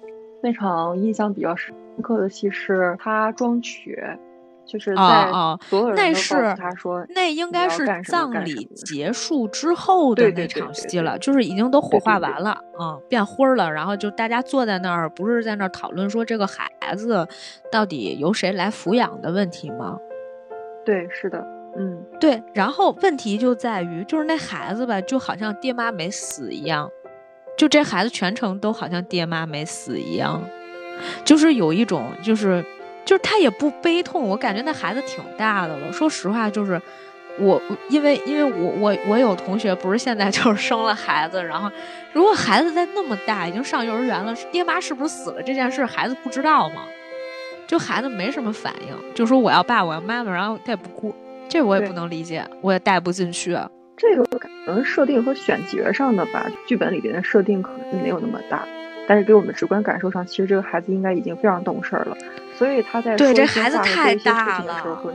[0.42, 4.18] 那场印象比较深刻的戏是他装瘸。
[4.64, 5.30] 就是在
[5.64, 17.28] 所有人都告诉他说，那应该是葬礼结束之后的那场戏了，就是已经都火化完了，嗯，变灰了，然后就大家坐在那儿，不是在那儿讨论说这个孩子
[17.70, 19.98] 到底由谁来抚养的问题吗？
[20.86, 21.46] 对，是的，
[21.78, 26.90] 嗯，对，然后问题就在于，就是那孩子吧，就好像爹妈没死一样，
[27.58, 30.42] 就这孩子全程都好像爹妈没死一样，
[31.24, 32.64] 就是有一种就是。
[33.04, 35.92] 就是他也不悲痛，我感觉那孩子挺大的了。
[35.92, 36.80] 说实话，就是
[37.40, 41.70] 我，因为因为我我我有同学不是现在就是生了孩子，然后
[42.14, 46.84] 如果孩子在那么大，已经上幼儿园了，爹妈是不是死了这件事，孩子不知道吗？
[47.66, 51.14] 就孩子没什么反应，就说我要爸，我要妈妈，然后他也不哭，
[51.52, 53.58] 这我也不能理解，我也带不进去。
[53.98, 58.66] 这个可能设定和选角上的吧，剧本里边的设定可能没有那么大，
[59.06, 62.16] 但是给我们直观感受上，其实这个孩子应该已经非常懂事儿了。
[62.56, 65.14] 所以他在对这孩子太大了，会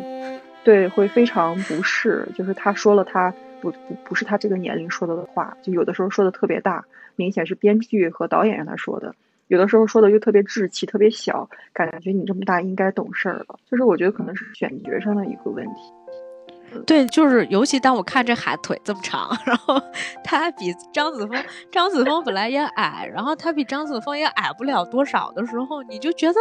[0.62, 2.28] 对会非常不适。
[2.36, 6.84] 就是他说了他不不不是他这个年龄说的的话，就有的时候说的特别大，
[7.16, 9.12] 明显是编剧和导演让他说的；
[9.48, 13.58] 有的时候说的又特别稚气，特别小，感觉你这么大应该懂事儿了。
[13.68, 15.72] 就是我觉得可能是选角上的一个问题。
[16.86, 19.80] 对，就是尤其当我看这孩子腿这么长， 然后
[20.22, 26.40] 他还比张子枫，张子枫本来也矮，然后他比张子枫也矮不了多少的时候，你就觉得。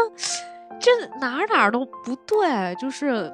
[0.78, 3.32] 这哪哪都不对，就是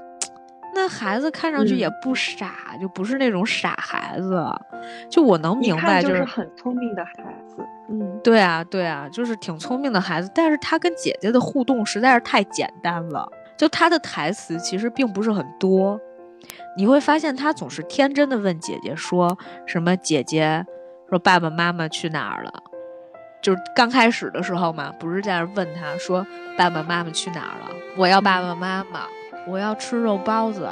[0.75, 4.45] 那孩子看上去也不傻，就不是那种傻孩子。
[5.10, 7.13] 就我能明白，就是很聪明的孩
[7.47, 7.58] 子。
[7.89, 10.30] 嗯，对啊，对啊，就是挺聪明的孩子。
[10.36, 13.27] 但是他跟姐姐的互动实在是太简单了，
[13.58, 15.99] 就他的台词其实并不是很多。
[16.76, 19.96] 你会发现他总是天真的问姐姐说什么？
[19.98, 20.66] 姐姐
[21.10, 22.52] 说爸爸妈妈去哪儿了？
[23.42, 26.26] 就是刚开始的时候嘛，不是在那问他说
[26.58, 27.76] 爸爸妈妈去哪儿了？
[27.98, 29.08] 我要爸爸妈妈，
[29.48, 30.70] 我要吃肉包子。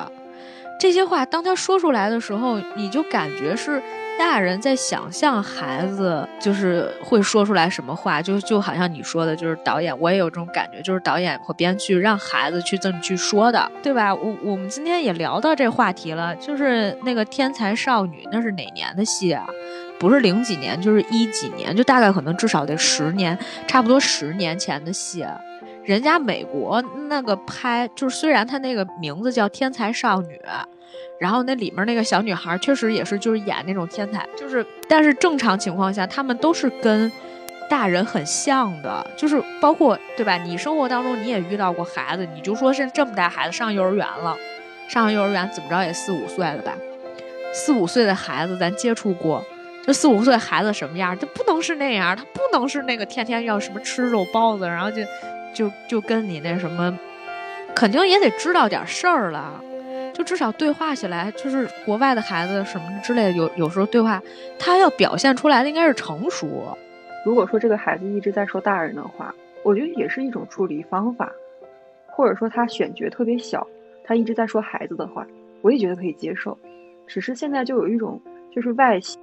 [0.80, 3.82] 这些话当他说出来的时候，你就感觉是
[4.20, 14.14] 大人在想象孩子就是会说出来什么话，就就好像你说的，就是导演，我也有这种感觉，就是导演和编剧让孩子去这么去说的，对吧？
[14.14, 19.48] 我我们今天也聊到这话题了，就是那个天才少女，那是哪年的戏啊？
[19.98, 25.26] 不是零几年，就是一几年，就大概可能至少得十年，差不多十年前的戏。
[25.86, 30.36] 人家美国那个拍，就是虽然他那个名字叫《天才少女》，
[31.18, 37.12] 然后那里面那个小女孩确实也是就是演那种天才，就是但是正常情况下，他们都是跟
[37.70, 40.38] 大人很像的，就是包括对吧？
[40.38, 44.36] 你生活当中你也遇到过孩子，你就说是这么大孩子上幼儿园了，
[44.88, 46.74] 上幼儿园怎么着也四五岁了吧？
[47.54, 49.44] 四五岁的孩子咱接触过。
[49.88, 55.02] 就四五岁孩子什么样，他不能是那样，他不能是那个天天要什么吃肉包子，然后就
[55.52, 56.96] 就就跟你那什么，
[57.74, 59.60] 肯定也得知道点事儿了，
[60.20, 64.22] 就至少对话起来，就是国外的孩子什么之类的，有有时候对话，
[64.60, 66.78] 他要表现出来的应该是成熟。
[67.26, 71.32] 如果说这个孩子一直在说大人的话，我觉得也是一种处理方法，
[72.08, 73.66] 或者说他选角特别小，
[74.04, 75.26] 他一直在说孩子的话，
[75.62, 76.58] 我也觉得可以接受。
[77.08, 78.22] 只是现在就有一种
[78.54, 79.18] 就是外形。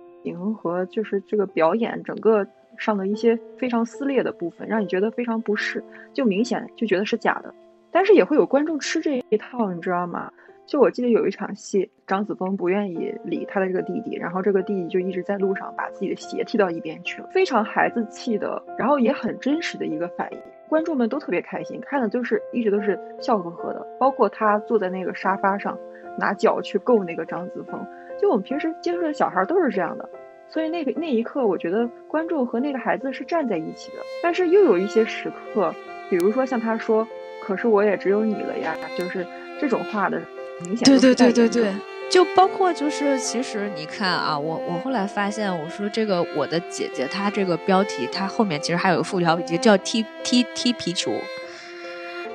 [0.60, 2.44] 和就是这个表演整个
[2.78, 7.54] 上的一些非常撕裂的部分，让你觉得非常不适，就明显就觉得是假的。
[7.92, 10.32] 但是也会有观众吃这一套，你知道吗？
[10.66, 25.78] 就我记得有一场戏，张子枫不愿意理他的这个弟弟，然后这个弟弟就一直在路上把自己的鞋踢到一边去了，非常孩子气的，然后也很真实的一个反应，观众们都特别开心，看的就是一直都是笑呵呵的，包括他坐在那个沙发上
[26.18, 27.86] 拿脚去够那个张子枫。
[28.20, 30.08] 就我们平时接触的小孩都是这样的，
[30.48, 33.98] 所以那个那一刻，我觉得观众和那个孩子是站在一起的。
[34.20, 35.72] 但是又有一些时刻，
[36.10, 37.06] 比如说像他说
[37.44, 39.24] ：“可是我也只有你了呀。”就是
[39.60, 40.20] 这种话的
[40.60, 41.74] 明显对对对对对。
[42.08, 51.10] 就包括就是，其实你看啊，我我后来发现，我说这个我的姐姐，她这个标题，她后面其实还有个副标题叫踢踢踢皮球，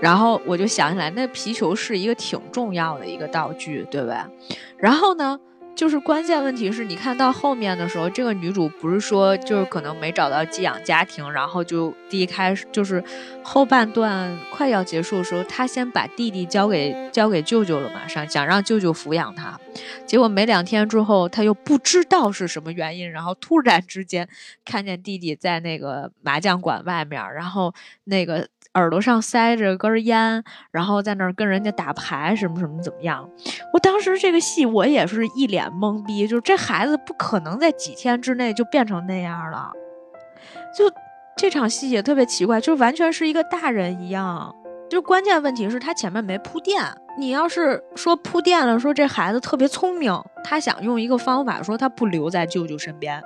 [0.01, 4.29] 然后我就想起来，那皮球是一个挺重要的一个道具，对吧？
[4.77, 5.39] 然后呢？
[5.73, 13.03] 就是关键问题是你看到后面的时候，这个女主不是说就是可能没找到寄养家庭，然后就第一开始就是
[13.43, 19.59] 后半段快要结束的时候，她先把弟弟交给交给舅舅了嘛，想想让舅舅抚养他，
[20.05, 24.29] 结果没两天之后，他又不知道是什么原因，然后突然之间
[24.63, 28.47] 看见弟弟在那个麻将馆外面，然后那个。
[28.73, 33.29] 耳朵上塞着根烟，然后在那儿跟人家打牌，什么什么怎么样？
[33.73, 39.71] 我当时这个戏我也是一脸懵逼，就是这孩子不可能在几天之内就变成那样了。
[40.77, 40.89] 就
[41.35, 44.55] 这场戏也特别奇怪，就完全是一个大人一样。
[44.89, 46.81] 就关键问题是他前面没铺垫。
[47.17, 53.21] 你要是说铺垫了，说这孩子特别聪明，他想用一个方法说他不留在舅舅身边，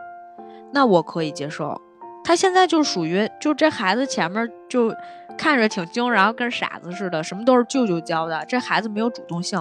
[0.71, 1.79] 那我可以接受。
[2.23, 4.91] 他现在就属于，就这孩子前面就
[5.37, 8.43] 看着挺精，然后跟傻子似的，什么都是舅舅教的。
[8.47, 9.59] 这孩子没有主动性，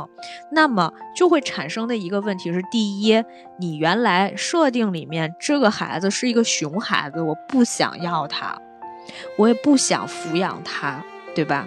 [0.51, 3.23] 那么就会产生的一个问题是：第一，
[3.59, 8.57] 你原来设定里面这个孩子是一个熊孩子，我不想要他，
[9.37, 11.03] 我也不想抚养他，
[11.35, 11.67] 对吧？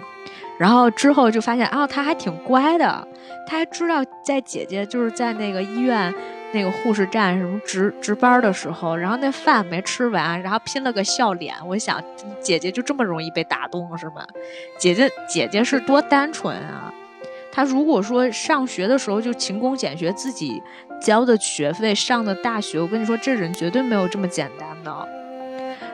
[0.58, 3.06] 然后之后就发现啊，他还挺乖的，
[3.46, 6.12] 他还知道在姐姐就是在那个医院。
[6.52, 11.54] 那个护士站什么值值班的时候，然后那饭没吃完，然后拼了个笑脸。
[11.66, 12.02] 我想，
[12.40, 14.26] 姐姐就这么容易被打动是吗？
[14.78, 16.92] 姐姐姐姐是多单纯啊！
[17.52, 20.62] 她如果说上学的时候就勤工俭学，自己
[21.00, 25.08] 交的学费上的大学，我跟你说，这人绝对没有这么简单的。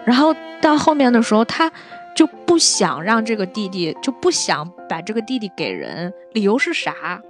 [0.04, 1.70] 然后到后面的时候，她
[2.14, 7.20] 就不想让这个弟弟，就不想把这个弟弟给人，理由是啥？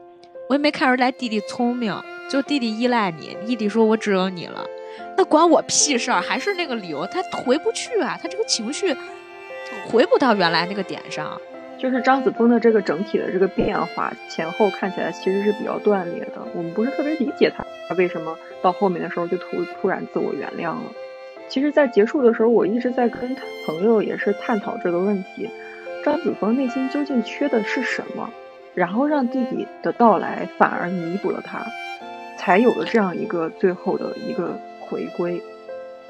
[0.49, 1.95] 我也没看出来弟弟聪明。
[2.31, 4.65] 就弟弟依赖你，弟弟说我只有你了，
[5.15, 6.23] 那管我屁事儿？
[6.23, 8.97] 还是那个理由，他回不去啊，他这个情绪
[9.87, 11.39] 回不到原来那个点上。
[11.77, 20.93] 就是张子枫的这个整体的这个变化前后看起来其实是比较断裂的，我们不是特别理解他他为什么到后面的时候就突突然自我原谅了。
[21.47, 23.37] 其实，在结束的时候，我一直在跟
[23.67, 25.51] 朋友也是探讨这个问题：
[26.03, 28.31] 张子枫内心究竟缺的是什么？
[28.75, 31.65] 然后让弟弟的到来反而弥补了他。
[32.37, 35.41] 才有了这样一个最后的一个回归，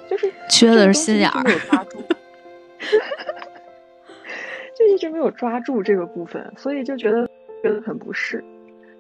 [0.08, 1.98] 就是缺的是心眼儿，没有抓住，
[4.74, 7.28] 就一直没有抓住这个部分，所以就觉得
[7.62, 8.42] 觉得很不适。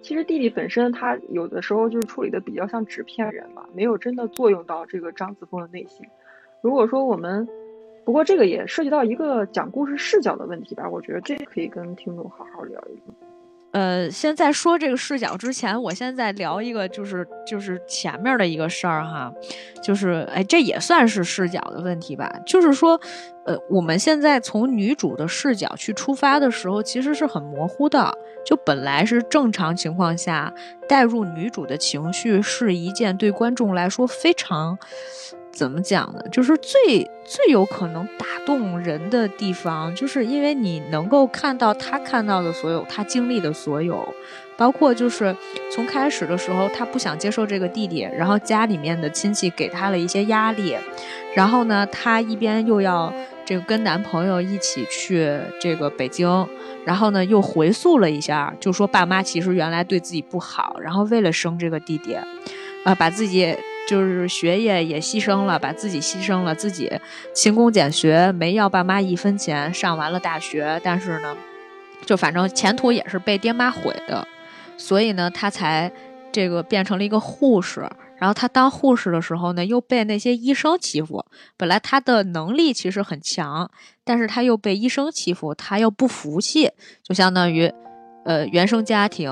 [0.00, 6.06] 其实弟弟本身他有的时候就是处理的比较像纸片人嘛，没有真的作用到这个张子枫的内心。
[6.60, 7.48] 如果说我们，
[8.04, 13.00] 不过这个也涉及到一个讲故事视角的问题吧，我觉得这可以跟听众好好聊一聊。
[13.74, 19.32] 呃，先在说这个视角之前，我现在聊一个，就是就是前面的一个事儿哈，
[19.82, 22.32] 就是哎，这也算是视角的问题吧。
[22.46, 23.00] 就是说，
[23.44, 28.16] 呃，我们现在从女主的视角去出发的时候，其实是很模糊的。
[28.46, 30.54] 就本来是正常情况下，
[30.88, 34.78] 带入女主的情绪是一件对观众来说非常。
[35.54, 36.20] 怎么讲呢？
[36.32, 44.06] 就是最最有可能打动人的地方，就是因为你能够看到他看到的所有，他经历的所有，
[44.56, 45.34] 包括就是
[45.70, 50.76] 从开始的时候，他不想接受这个弟弟，然后家里面的亲戚给他了一些压力，
[51.36, 53.12] 然后呢，他一边又要
[53.44, 56.48] 这个跟男朋友一起去这个北京，
[56.84, 62.14] 然后呢又回溯了一下，就说爸妈其实原来对自己不好，然后为了生这个弟弟，
[62.84, 63.56] 啊，把自己。
[63.88, 66.90] 就是学业也牺牲了，把自己牺牲了，自己
[67.34, 71.36] 勤工俭学，没要爸妈一分钱，上完了大学，但是呢，
[72.06, 74.26] 就反正前途也是被爹妈毁的，
[74.76, 75.92] 所以呢，他才
[76.32, 77.88] 这个变成了一个护士。
[78.16, 81.22] 然后他当护士的时候呢，又被那些医生欺负。
[81.58, 83.70] 本来他的能力其实很强，
[84.02, 86.70] 但是他又被医生欺负，他又不服气，
[87.02, 87.70] 就相当于，
[88.24, 89.30] 呃，原生家庭。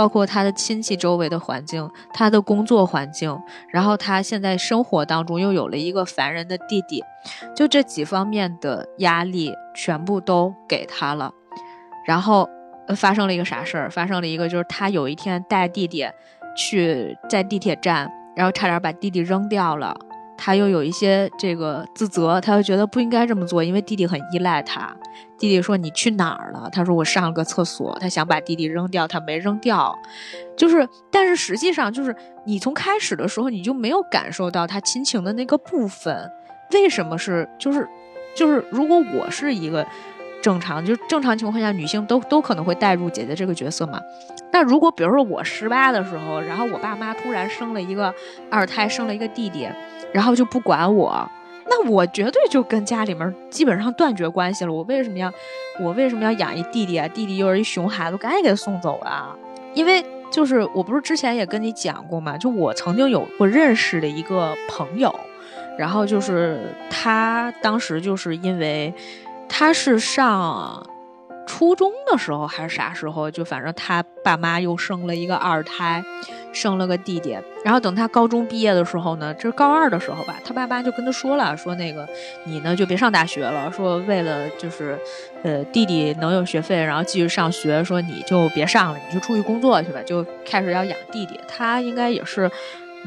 [0.00, 3.38] 包括他的亲戚周围的环境，他的工作环境，
[3.68, 7.04] 然后他现在生活当中又有了一个烦人的弟弟，
[7.54, 11.30] 就这几方面的压力全部都给他了。
[12.06, 12.48] 然后
[12.96, 13.90] 发生了一个啥事儿？
[13.90, 16.08] 发生了一个就是他有一天带弟弟
[16.56, 19.94] 去在地铁站，然后差点把弟弟扔掉了。
[20.42, 24.96] 他又有一些这个自责，他又觉得不应该这么做，因为弟弟很依赖他。
[25.36, 29.94] 弟弟说：“你去哪儿了？”他说：“我上了个厕所。”他想把弟弟扔掉，他没扔掉。
[30.56, 32.16] 就是，但是实际上，就是
[32.46, 36.30] 你从开始的时候你就没有感受到他亲情的那个部分。
[36.72, 37.46] 为什么是？
[37.58, 37.86] 就是，
[38.34, 39.86] 就是，如果我是一个
[40.42, 44.00] 正常，就正常情况下，女性都都可能会带入姐姐这个角色嘛。
[44.52, 48.12] 那如果比如说我十八的时候，然后我爸妈突然生了一个
[48.50, 49.68] 二胎，生了一个弟弟，
[50.12, 51.30] 然后就不管我。
[51.72, 54.72] 那我绝对就跟家里面基本上断绝关系了。
[54.72, 55.32] 我为什么要，
[55.80, 57.06] 我为什么要养一弟弟啊？
[57.06, 59.36] 弟弟又是一熊孩子，赶紧给他送走啊！
[59.72, 65.14] 因为就是我不是之前也跟你讲过嘛，就我曾经有过认识的一个朋友，
[65.78, 68.92] 然后就是他当时就是因为
[69.50, 70.86] 他是上。
[71.46, 76.00] 初中的时候还是啥时候，就反正他爸妈又生了一个二胎，
[76.52, 77.36] 生了个弟弟。
[77.64, 82.08] 然后等他高中毕业的时候呢，这是高二的时候吧，他爸妈就跟他说了，说那个
[82.44, 84.96] 你呢就别上大学了，说为了就是，
[85.42, 91.40] 呃弟弟能有学费，然后继续上学，说你就别上了，你就出去工作去吧，就开始要养弟弟。
[91.48, 92.48] 他应该也是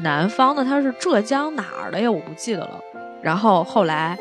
[0.00, 2.10] 南方的，他是浙江哪儿的呀？
[2.10, 2.78] 我不记得了。
[3.22, 4.18] 然后后来。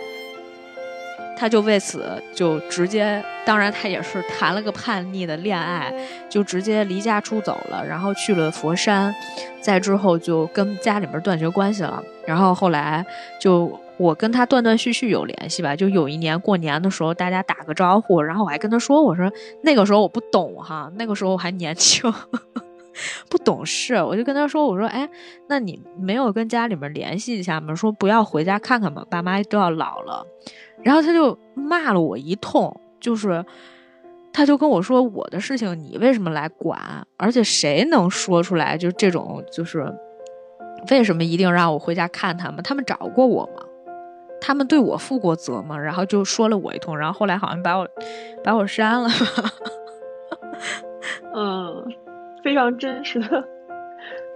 [1.35, 5.93] 他就为此就直接，当然他也是谈了个叛逆的恋爱，
[6.29, 9.13] 就直接离家出走了，然后去了佛山，
[9.61, 12.01] 再之后就跟家里面断绝关系了。
[12.25, 13.05] 然后后来
[13.41, 19.29] 就我跟他断断续续有联系吧，就有一年过年的时候大家打个招呼，然后我还跟他说，我说
[19.63, 22.11] 那个时候我不懂哈，那个时候我还年轻，
[23.27, 25.09] 不懂事，我就跟他说，我说哎，
[25.49, 27.75] 那你没有跟家里面联系一下吗？
[27.75, 29.05] 说不要回家看看吗？
[29.09, 30.25] 爸妈都要老了。
[30.83, 33.43] 然后他就骂了我一通，就是，
[34.33, 36.79] 他就跟我说我的事情你为什么来管？
[37.17, 39.85] 而且谁能说出来就这种就是，
[40.91, 42.61] 为什么一定让我回家看他们？
[42.61, 43.63] 他们找过我吗？
[44.41, 45.77] 他们对我负过责吗？
[45.79, 47.87] 然后就说了我一通，然后后来好像把我
[48.43, 49.09] 把我删了。
[51.33, 51.85] 嗯，
[52.43, 53.43] 非常真实的，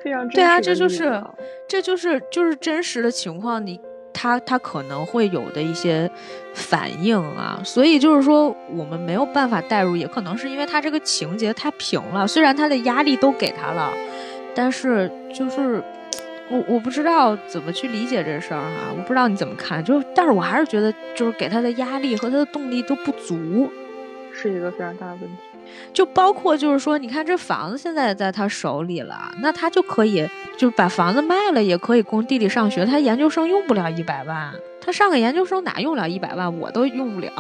[0.02, 1.22] 非常真实对啊，这就是
[1.68, 3.82] 这就是就是真实的情况，你。
[4.20, 6.10] 他他可能会有的一些
[6.56, 12.28] 反应啊，所以就是说我们没有办法代入，也可能是因为他这个情节太平了。
[12.28, 13.94] 虽然他的压力都给他了，
[14.56, 15.84] 但是就是
[16.50, 23.72] 我我不知道怎么去理解这事儿哈，我不知道你怎么看，就但是我还是觉得就是给他的压力和他的动力都不足。
[24.34, 25.38] 是一个非常大的问题，
[25.94, 32.86] 就包括就是说，你看这房子现在在他手里了，那他就可以就把房子卖了，也可以供弟弟上学。
[32.86, 36.60] 他研究生用不了一百万，他上个研究生哪用了一百万？
[36.60, 37.32] 我都用不了。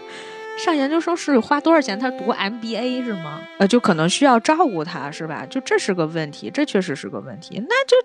[0.58, 1.98] 上研究生是花多少钱？
[1.98, 3.40] 他读 MBA 是吗？
[3.58, 5.44] 呃，就可能需要照顾他，是吧？
[5.44, 7.62] 就这是个问题，这确实是个问题。
[7.68, 7.96] 那就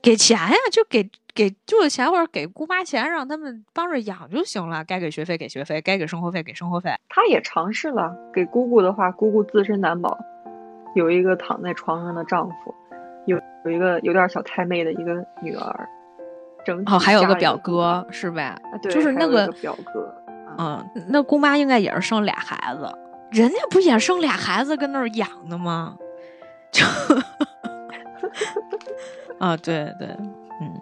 [0.00, 1.10] 给钱呀，就给。
[1.34, 4.84] 给舅舅钱或者给姑妈钱，让他们帮着养就行了。
[4.84, 6.94] 该给学费给学费，该给生活费给生活费。
[7.08, 10.16] 他也尝试了给姑姑的话，姑姑自身难保，
[10.94, 12.74] 有一个躺在床上的丈夫，
[13.26, 15.88] 有有一个有点小太妹的一个女儿，
[16.64, 18.56] 整哦还有个表哥是呗？
[18.80, 20.14] 对，就是那个表哥。
[20.56, 22.88] 嗯，那姑妈应该也是生俩孩子，
[23.32, 25.96] 人家不也生俩孩子跟那儿养的吗？
[26.70, 26.84] 就
[29.40, 30.06] 啊，对对，
[30.60, 30.80] 嗯。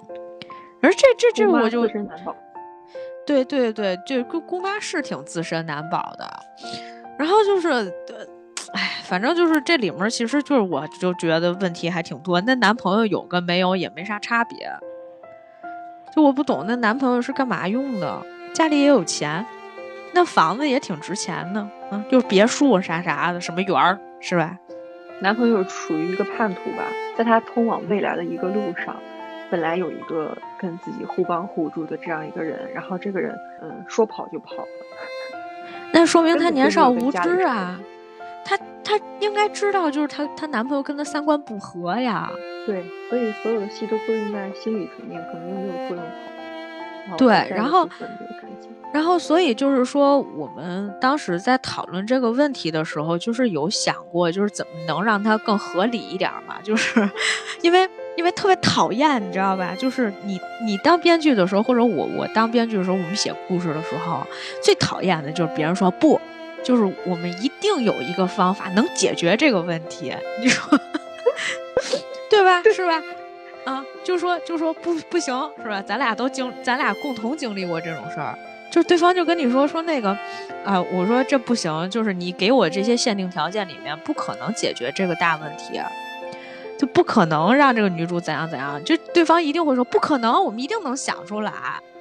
[0.82, 1.86] 而这这这我就，
[3.24, 6.28] 对对对，这姑姑妈是挺自身难保的，
[7.16, 7.68] 然后就是，
[8.74, 12.40] 哎，反正就是这里面其实就是我就觉得问题还挺多。
[12.40, 14.68] 那男朋友有跟没有也没啥差别，
[16.14, 18.20] 就我不懂那男朋友是干嘛用的？
[18.52, 19.46] 家里也有钱，
[20.12, 24.58] 那房子也挺值钱的，嗯，就是别墅啥啥的，什么园儿是吧？
[25.20, 26.82] 男朋友处于一个叛徒吧，
[27.16, 28.96] 在他通往未来的一个路上。
[29.52, 34.68] 本来有一个跟自己互帮互助的这样一个人，然后这个人，嗯，说跑就跑了。
[35.92, 37.78] 那说明她年少无知啊！
[38.46, 42.30] 她她应该知道，就是她她男朋友跟她三观不合呀。
[42.66, 46.06] 对，所以所有的戏都作用在心理层面，可能又没有作用
[47.10, 47.16] 好。
[47.18, 47.86] 对，然后，
[48.94, 56.54] 然后，所以就是说，我们当时在讨论这个问题的时候，就是有想过，就是怎么能让它更合理一点嘛？
[56.64, 57.06] 就是
[57.60, 57.86] 因为。
[58.16, 59.74] 因为特别讨厌，你知道吧？
[59.78, 64.26] 就是你你当编剧的时候，或者我我当编剧的时候，我们写故事的时候，
[64.62, 66.20] 最讨厌的就是别人说不，
[66.62, 70.78] 就是我们一定有一个方法能解决这个问题，你说
[72.30, 72.62] 对吧？
[72.74, 73.02] 是吧？
[73.64, 75.80] 啊，就说就说不不行，是吧？
[75.82, 78.36] 咱俩都经，咱俩共同经历过这种事儿，
[78.70, 80.10] 就对方就跟你说说那个
[80.64, 85.80] 啊，我说这不行，就是你给我这些限定条件里面不可能解决这个大问题。
[86.82, 91.52] 就不可能让这个女主怎样怎样，就对方一定会说不可能，我们一定能想出来。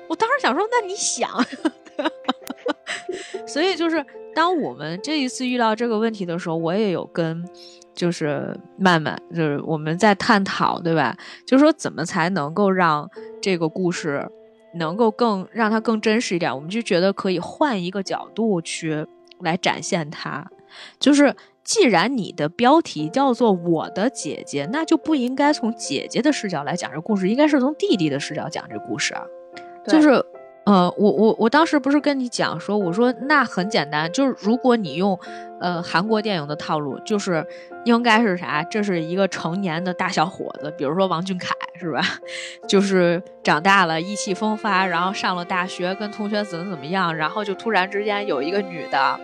[0.07, 1.29] 我当时想说，那你想，
[3.45, 4.03] 所以就是
[4.33, 7.47] 当我们这一次遇到这个问题的时候，我也有跟
[7.93, 11.15] 就是曼曼，就是我们在探讨，对吧？
[11.45, 13.07] 就是说怎么才能够让
[13.39, 14.27] 这个故事
[14.73, 16.51] 能够更让它更真实一点？
[16.51, 19.05] 我们就觉得可以换一个角度去
[19.41, 20.49] 来展现它，
[20.99, 21.35] 就是。
[21.63, 29.23] 既然你的标题叫做“我的姐姐”，那就不应该从姐姐的视角来讲这故事，应该是从弟弟的视角讲这故事啊。
[29.85, 30.09] 就是，
[30.65, 35.17] 呃，我我我当时不是跟你讲说，我说那很简单，就是如果你用，
[35.59, 37.45] 呃，韩国电影的套路，就是
[37.85, 38.63] 应该是啥？
[38.63, 42.01] 这是一个成年的大小伙子，比如说王俊凯，是吧？
[42.67, 49.19] 就是长大了，意气风发，然后上了大学，跟同学怎么怎么样，然后就突然之间有一个女的，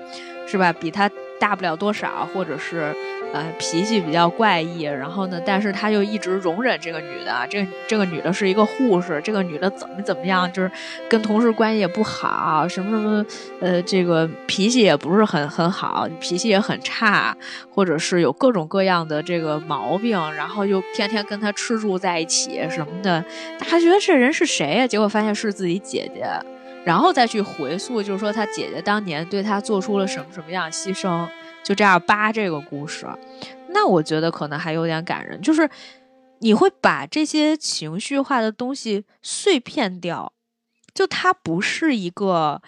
[0.48, 0.72] 是吧？
[0.72, 1.10] 比他。
[1.40, 2.96] 大不了多少，或者是，
[3.34, 7.46] 呃，脾气比较怪异，然后呢，但是他就一直容忍这个女的。
[7.50, 10.72] 这这个女的是一个护士，这个女的怎么怎么样，就是
[11.10, 13.26] 跟同事关系也不好，什么什么，
[13.62, 17.36] 呃，这个脾气也不是很很好，脾气也很差，
[17.74, 23.24] 或者是有各种各样的这个毛病，然后又天天跟他吃住在一起什么的，
[23.60, 24.88] 他觉得这人是谁呀？
[24.88, 26.28] 结果发现是自己姐姐。
[26.88, 31.28] 然后再去回溯，就是说他姐姐当年对他做出了什么什么样的牺牲，
[31.62, 33.06] 就这样扒这个故事，
[33.72, 35.42] 那我觉得可能还有点感人。
[35.42, 35.70] 就是
[36.40, 40.32] 你会把这些情绪化的东西碎片掉，
[40.94, 42.62] 就它不是一个，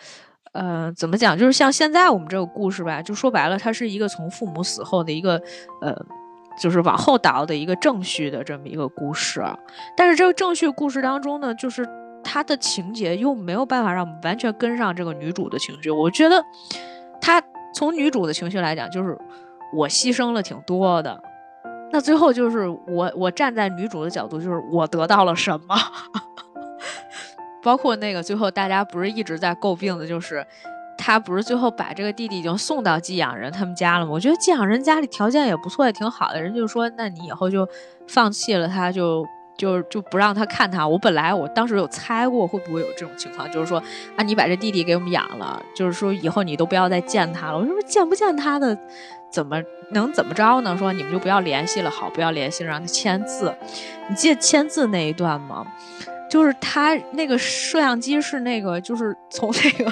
[0.51, 1.38] 呃，怎么讲？
[1.38, 5.41] 就是像现在我们这个故事吧，就说白了，它是一个从父母死后的一个，
[5.82, 5.95] 呃，
[6.61, 9.41] 就是往后倒的一个正序的这么一个故事。
[9.95, 11.88] 但是这个正序故事当中呢，就是。
[12.32, 16.45] 他的情节又没有办法让我们完全跟上这个女主的情绪，我觉得
[17.19, 17.41] 他
[17.73, 19.17] 从女主的情绪来讲，就是
[19.73, 21.19] 我牺牲了挺多的。
[21.91, 25.75] 那最后就是我我站在女主的角度，就是我得到了什么？
[27.63, 30.45] 包括那个最后大家不是一直在诟病的，就是
[30.99, 34.11] 他不是最后把这个弟弟已经送到寄养人他们家了吗？
[34.11, 36.39] 我觉得寄养人家里条件也不错，也挺好的。
[36.39, 37.67] 人就说，那你以后就
[38.07, 39.25] 放弃了他，就。
[39.60, 40.88] 就就不让他看他。
[40.88, 43.78] 我本来我当时有猜过会不会有这种情况，就是说
[44.16, 47.57] 啊，你把这弟弟给我们养了，就是说以后你都不要再见他了。
[47.60, 48.76] 我说见不见他的，
[49.30, 50.76] 怎么能怎么着呢？
[50.78, 53.53] 说你们就不要联系了，好，不要联系，让他签字。
[54.07, 55.68] 你记得签字那一段吗？
[56.32, 59.91] 就是他那个摄像机是那个，就是从那个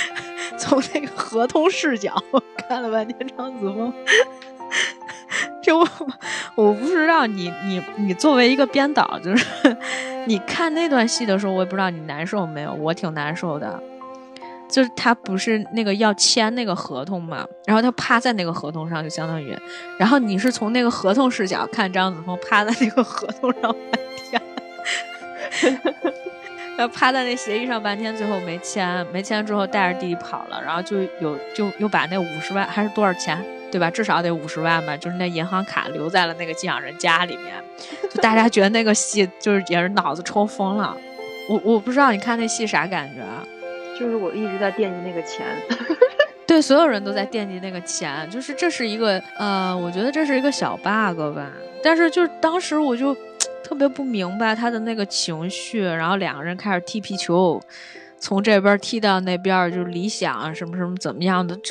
[0.56, 2.14] 从那个合同视角
[2.68, 3.92] 看了半天张子枫。
[5.62, 5.78] 就
[6.56, 9.46] 我不知道你你你作为一个编导，就是
[10.26, 13.80] 你看那段戏的时候，我也不知道你难受没有，我挺难受的。
[14.68, 19.54] 就是他不是那个要签那个合同嘛，然后他趴在那个合同上，就相当于，
[19.98, 24.00] 然后你是从那个合同视角看张子枫趴在那个合同上半
[24.30, 24.42] 天，
[26.78, 33.44] 他趴在那协议上半天，最后没签，没签之后带着弟弟跑了，然后就有就又把那五十万还是多少钱？
[33.72, 33.90] 对吧？
[33.90, 37.54] 至少得五十万吧，就是那银行卡留在了那个寄养人家里面。
[38.10, 40.94] 就大家觉得那个戏就是也是脑子抽风了。
[41.48, 43.22] 我我不知道你看那戏啥感觉？
[43.98, 45.46] 就是我一直在惦记那个钱。
[46.46, 48.28] 对，所有人都在惦记那个钱。
[48.30, 51.50] 就是这是一个呃，我觉得这是一个小 bug 吧。
[51.82, 53.16] 但是就是当时我就
[53.64, 57.58] 特别不明白他的那个情绪，然后两个人开始踢皮球，
[58.18, 61.70] 从这边踢到那边，就是理想什么什么怎么样的就。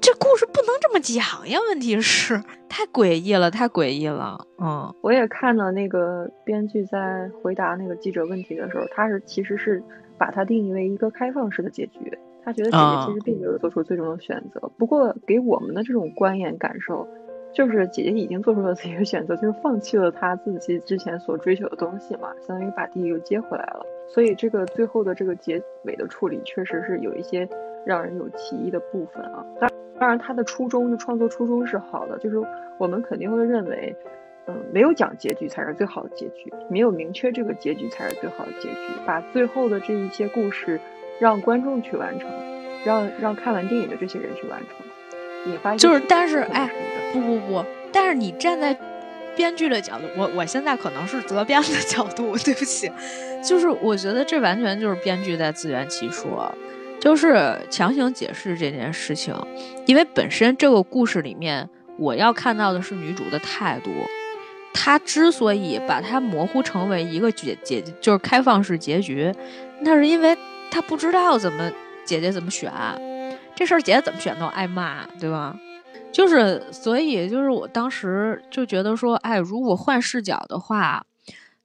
[0.00, 1.58] 这故事不能这么讲呀！
[1.68, 4.46] 问题是太诡异了，太诡异了。
[4.58, 9.82] 嗯，我也看了那个编剧在回答那个记者问题的时候，他是其实是
[10.18, 12.18] 把它定义为一个开放式的结局。
[12.44, 14.70] 他觉得姐姐其实并没有做出最终的选择。
[14.76, 17.08] 不过给我们的这种观演感受，
[17.54, 23.86] 就是姐姐已经做出了自己的选择，就是放弃了她自己之前所追求的东西嘛，相当于把弟弟又接回来了。
[24.08, 27.48] 所以这个最后的这个结尾的处理，确实是有一些
[27.84, 29.44] 让人有歧义的部分啊。
[29.60, 32.36] 当当然，他的初衷就创作初衷是好的，就是
[32.78, 33.94] 我们肯定会认为，
[34.46, 38.76] 嗯，没有讲结局才是最好的结局，没有明确这个结局才是最好的结局，
[39.06, 40.80] 把最后的这一些故事
[41.20, 42.28] 让观众去完成，
[42.84, 44.68] 让让看完电影的这些人去完成。
[45.46, 46.70] 你发现就是，但是哎，
[47.12, 48.76] 不不不，但是你站在
[49.36, 52.90] 编剧的角度，我我现在可能是责编的角度， 对不起，
[53.46, 56.52] 就是我觉得这完全就是编剧在自圆其说。
[57.00, 59.34] 就是强行解释这件事情，
[59.84, 61.68] 因为本身这个故事里面，
[61.98, 63.90] 我要看到的是女主的态度。
[64.72, 69.30] 她之所以把它模糊成为一个结结，就是开放式结局，
[69.80, 70.34] 那是因为
[70.70, 71.70] 她不知道怎么
[72.06, 72.72] 姐姐怎么选，
[73.54, 75.54] 这事儿姐姐怎么选都挨骂，对吧？
[76.14, 81.04] 就是所以就是我当时就觉得说，哎，如果换视角的话。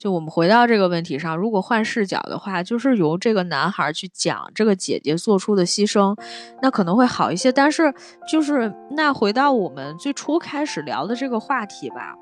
[0.01, 6.17] 就我们回到这个问题上，如果换视角的话，就是由这个男孩去讲这个姐姐做出的牺牲，
[6.61, 7.51] 那可能会好一些。
[7.51, 7.93] 但是，
[8.31, 12.15] 就是那回到我们最初开始聊的这个话题吧，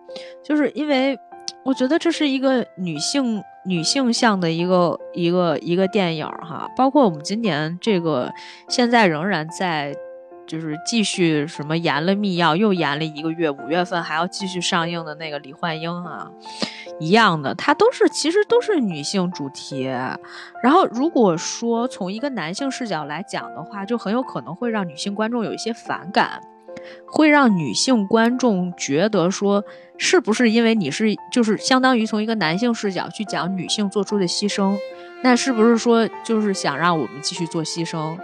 [0.44, 1.16] 就是因为
[1.64, 8.34] 我觉得这是一个女性女性向的一个一个一个电影哈，包括我们今年这个
[8.68, 9.96] 现在仍然在。
[10.48, 16.32] 就是继续什么延了密钥，又延了一个月，五月份还要继续上映的那个李焕英啊，
[17.00, 19.84] 一样的，它都是其实都是女性主题。
[20.64, 26.42] 然后如果说从一个男性视角来讲的话，就很有可能会让女性观众有一些反感，
[27.06, 29.64] 会让女性观众觉得说，
[29.98, 34.78] 是不是因为你是就是相当于从一个男性视角去讲女性做出的牺牲，
[35.22, 38.18] 那是不是说就是想让我们继续做牺牲，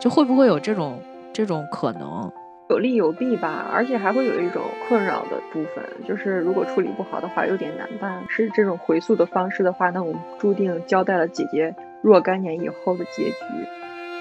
[0.00, 1.00] 就会不会有这种？
[1.38, 2.28] 这种可能
[2.68, 8.24] 有利有弊吧，而且还会有一种困扰的部分，就是如果处理不好的话，有点难办。
[8.28, 11.72] 是这种回溯的方式的话，那我们注定交代了姐姐
[12.02, 13.36] 若干年以后的结局。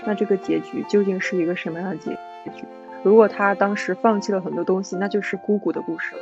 [0.05, 2.11] 那这个结局究竟是一个什么样的结
[2.55, 2.67] 局？
[3.01, 6.21] 如果她当时放弃了很多东西，那就是姑姑的故事了，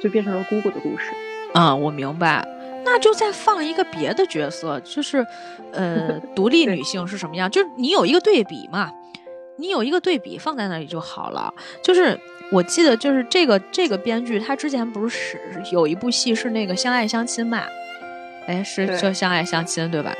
[0.00, 1.10] 就变成了姑姑的故事。
[1.54, 2.46] 啊，我明白。
[2.84, 5.26] 那就再放一个别的角色，就是，
[5.72, 7.50] 呃， 独立女性是什么样？
[7.50, 8.92] 就是你有一个对比嘛。
[9.56, 11.52] 你有一个对比放在那里就好了。
[11.82, 12.18] 就是
[12.52, 15.40] 我记得，就是这个这个编剧，他之前不是
[15.72, 17.62] 有一部戏是那个《相爱相亲》嘛？
[18.46, 20.14] 哎，是叫《相爱相亲》对吧？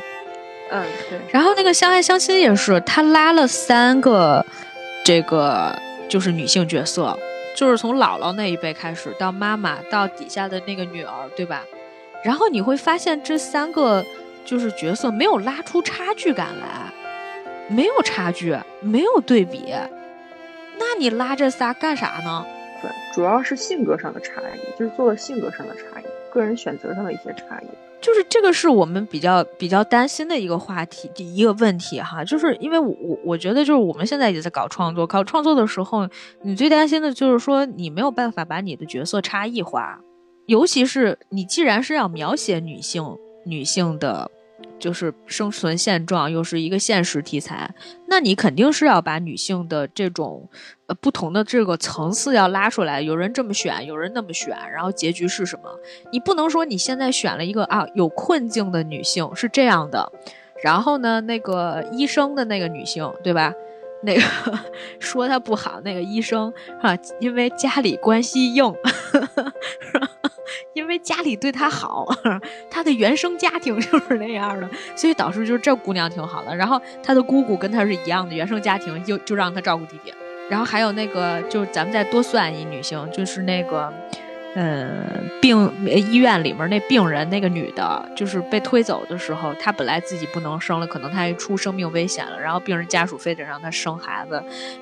[0.70, 1.20] 嗯，对。
[1.30, 4.44] 然后那个《相爱相亲》也是他拉了三个
[5.04, 5.78] 这个
[6.08, 7.16] 就是女性角色，
[7.54, 11.62] 就是从姥姥那一辈开始到妈妈到底下的那个女儿，对吧？
[12.24, 14.04] 然后你会发现这三个
[14.44, 16.92] 就是角色没有拉出差距感来。
[17.68, 19.74] 没有差距，没有对比，
[20.78, 22.46] 那你拉这仨干啥呢？
[22.80, 27.66] 对，主要是性格上的差异，就是做了性格上的差异，个人选择上的一些差异。
[28.00, 36.08] 就是这个是我们比较比较担心的一个话题，第一个问题哈，就是因为我我我觉得就是我们现在也在搞创作，搞创作的时候，
[36.42, 39.98] 你最担心的就是说你没有办法把你的角色差异化，
[40.46, 44.30] 尤其是你既然是要描写女性女性的。
[44.78, 47.74] 就是生存现状，又是一个现实题材，
[48.06, 50.48] 那你肯定是要把女性的这种
[50.86, 53.00] 呃不同的这个层次要拉出来。
[53.00, 55.70] 有人这么选，有人那么选，然后结局是什么？
[56.12, 60.12] 你不能说你现在选了一个啊有困境的女性是这样的，
[60.62, 63.52] 然后呢那个医生的那个女性对吧？
[64.02, 64.22] 那个
[65.00, 66.52] 说她不好那个医生
[66.82, 68.72] 啊，因为家里关系硬。
[70.72, 72.06] 因为家里对她好，
[72.70, 76.54] 她的原生家庭 就是那样的，所以导致就是这姑娘挺好的。
[76.54, 80.12] 然后她的姑姑跟她是一样的原生家庭，就就让她照顾弟弟。
[80.48, 83.92] 然后还有那个，就咱们再多算一女性，就是那个，
[84.54, 94.40] 嗯，病医院里面那病人那个女的，就是被推走的时候，她本来自己不能生了，可能她一出生命危险了，然后病人家属非得让她生孩子，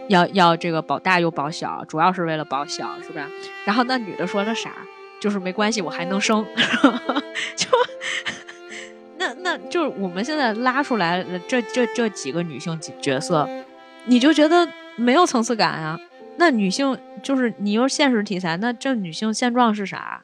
[0.09, 3.25] 要要这个保大又保小，主要是为了保小，是不是？
[3.65, 4.71] 然后那女的说的啥？
[5.25, 6.45] 就是没关系，我还能生，
[7.57, 7.66] 就
[9.16, 13.49] 那那就是我们现在拉出来这这这几个女性角色，
[14.05, 15.99] 你就觉得没有层次感啊？
[16.37, 20.22] 那女性就是你又现实题材，那这女性现状是啥？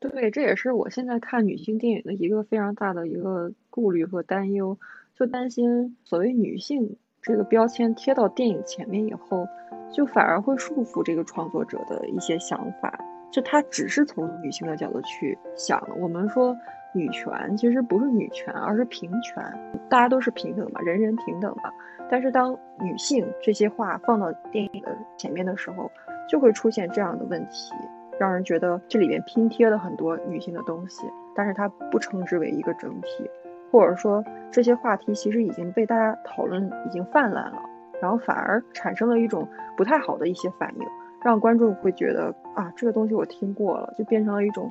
[0.00, 4.76] 对，这也是我现在看女性电影的一个非常大的一个顾虑和担忧，
[5.16, 9.46] 就担心所谓女性这个标签贴到电影前面以后，
[9.94, 12.98] 就反而会束缚这个创作者的一些想法。
[13.32, 16.54] 就他只是从女性的角度去想了，我们说
[16.94, 19.42] 女权其实不是女权，而是平权，
[19.88, 21.70] 大家都是平等嘛，人人平等嘛。
[22.10, 25.90] 但是当女性这些话放到电影的前面的时候，
[26.28, 27.72] 就会出现这样的问题，
[28.20, 33.30] 让人觉得这里面拼贴了很多女性的东西，但是它不称之为一个整体，
[33.70, 37.62] 或者说这些话题其实已经被大家讨论已经泛滥了，
[38.02, 40.86] 然后反而产生了一种不太好的一些反应。
[41.24, 44.70] 让观众会觉得啊，这个东西我听过了，就变成了一种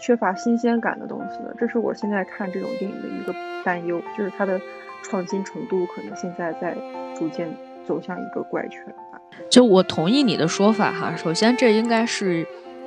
[0.00, 1.54] 缺乏新鲜感的东西了。
[1.58, 4.60] 这是我现在看这种电影的一个担忧，就是它的
[5.02, 6.76] 创新程度可能现在在
[7.14, 7.48] 逐渐
[7.84, 8.82] 走向一个怪圈
[9.12, 9.20] 吧。
[9.50, 12.46] 就我同意你的说法哈，首先这应该是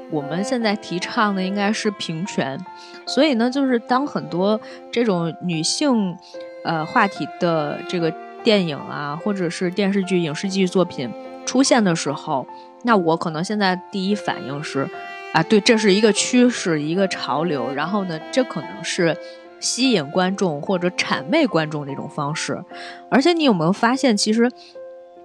[0.09, 2.59] 我们现在提倡的应该是平权，
[3.05, 4.59] 所以呢，就是当很多
[4.91, 6.17] 这种女性
[6.63, 8.11] 呃话题的这个
[8.43, 11.11] 电影啊，或者是电视剧、影视剧作品
[11.45, 12.47] 出现的时候。
[12.83, 14.87] 那我可能现在第一反应是，
[15.33, 17.73] 啊，对，这是一个趋势，一个潮流。
[17.73, 19.17] 然后呢，这可能是
[19.59, 22.63] 吸引观众或者谄媚观众的一种方式。
[23.09, 24.49] 而且你有没有发现，其实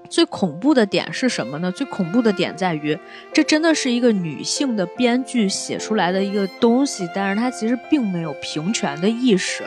[0.09, 1.70] 最恐怖的点是什么呢？
[1.70, 2.98] 最恐怖的点在于，
[3.32, 9.62] 这真的是一个女性的编剧写出来的一个东西，但是她其实并没有平权的意识。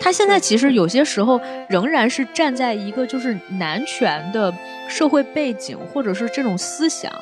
[0.00, 4.52] 她现在其实有些时候仍然是站在一个就是男权的
[4.88, 7.12] 社会背景，或者是这种思想，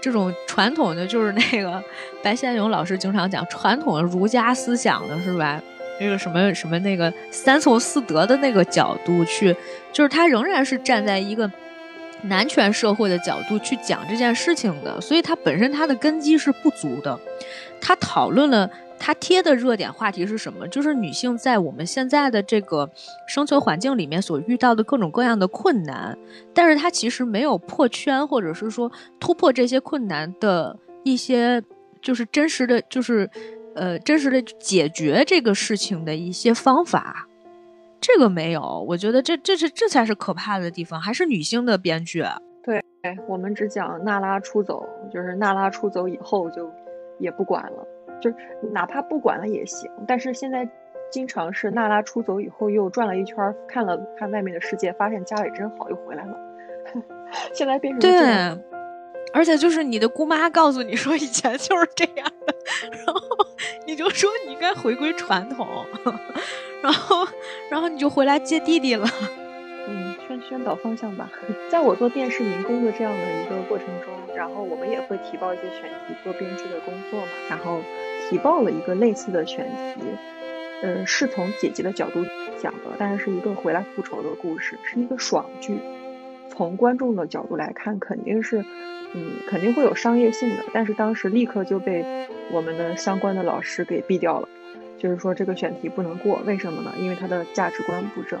[0.00, 1.82] 这种传统的就是那个
[2.22, 5.60] 白先勇老师经常讲传统的儒家思想的是吧？
[6.00, 9.54] 那个什么什么那个三从四德的那个角度去，
[9.92, 11.48] 就是他仍然是站在一个
[12.22, 17.18] 男权社会的角度去讲这件事情的，所以他本身他的根基是不足的。
[17.80, 18.68] 他讨论了
[19.02, 20.68] 他贴的热点话题是什么？
[20.68, 22.88] 就是女性在我们现在的这个
[23.26, 26.16] 生存环境里面所遇到的各种各样的困难，
[26.54, 31.60] 但是他其实没有破圈，或者是说突破这些困难的一些
[32.00, 33.28] 就是真实的就是。
[33.74, 37.26] 呃，真实的解决这个事情的一些方法，
[38.02, 42.22] 这个没有，我觉得这这是这才是可怕的地方，还是女性的编剧。
[42.62, 42.84] 对，
[43.26, 46.70] 我们只讲娜拉出走，就是娜拉出走以后就
[47.18, 47.86] 也不管了，
[48.22, 48.36] 就是
[48.72, 49.90] 哪怕不管了也行。
[50.06, 50.66] 但是现在
[51.10, 56.34] 经常是娜拉出走以后又转了一圈，看了看外面的世界，发现家里真好，又回来了。
[57.52, 58.58] 现在变成这样。
[59.34, 62.54] 而且就是你的姑妈告诉你说以前就是这样的，
[62.92, 63.14] 然后
[63.86, 65.66] 你就说你应该回归传统，
[66.82, 67.26] 然后
[67.70, 69.06] 然后你就回来接弟弟了。
[69.88, 71.30] 嗯，宣宣导方向吧。
[71.70, 77.80] 在我做电视民工的这样的一个过程中，然后我们也会提报一些选题做编剧的工作嘛，然后
[78.32, 80.00] 提报了一个类似的选题，
[80.80, 82.24] 呃，是从姐姐的角度
[82.58, 85.76] 讲的，但是是一个回来复仇的故事，是一个爽剧。
[86.48, 88.64] 从观众的角度来看，肯定是。
[89.14, 92.02] 嗯，肯定会有商业性的，但是当时立刻就被
[92.50, 94.48] 我们的相关的老师给毙掉了，
[94.98, 96.90] 就是说这个选题不能过，为什么呢？
[96.98, 98.40] 因为它的价值观不正。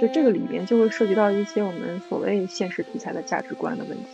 [0.00, 4.06] 就这个里面就会涉及到一些我们所谓现实题材的价值观的问题。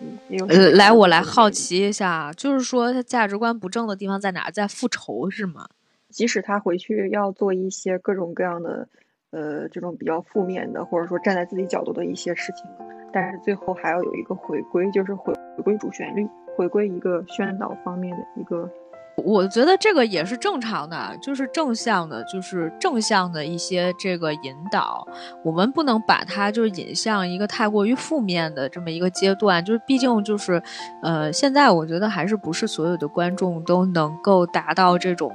[0.00, 0.46] 嗯，也有。
[0.76, 4.50] 来，我来好奇一下，就是说他价值观不正的地方在哪？
[4.50, 5.68] 在复仇是吗？
[6.10, 8.88] 即使他回去要做一些各种各样的，
[9.30, 12.64] 呃，这种比较负面的，或者说站在自己角度的一些事情。
[13.12, 18.70] 但是最后还要有一个回归，就是回回归主旋律，回归一个宣导方面的一个。
[19.24, 25.06] 我觉得这个也是正常的，就是正向的，就是正向的一些这个引导。
[25.44, 30.62] 我们不能把它就是引向一个太过于负面的这么一个阶段，就是毕竟就是，
[31.02, 35.32] 呃，现在我觉得还是不是所有的观众都能够达到这种。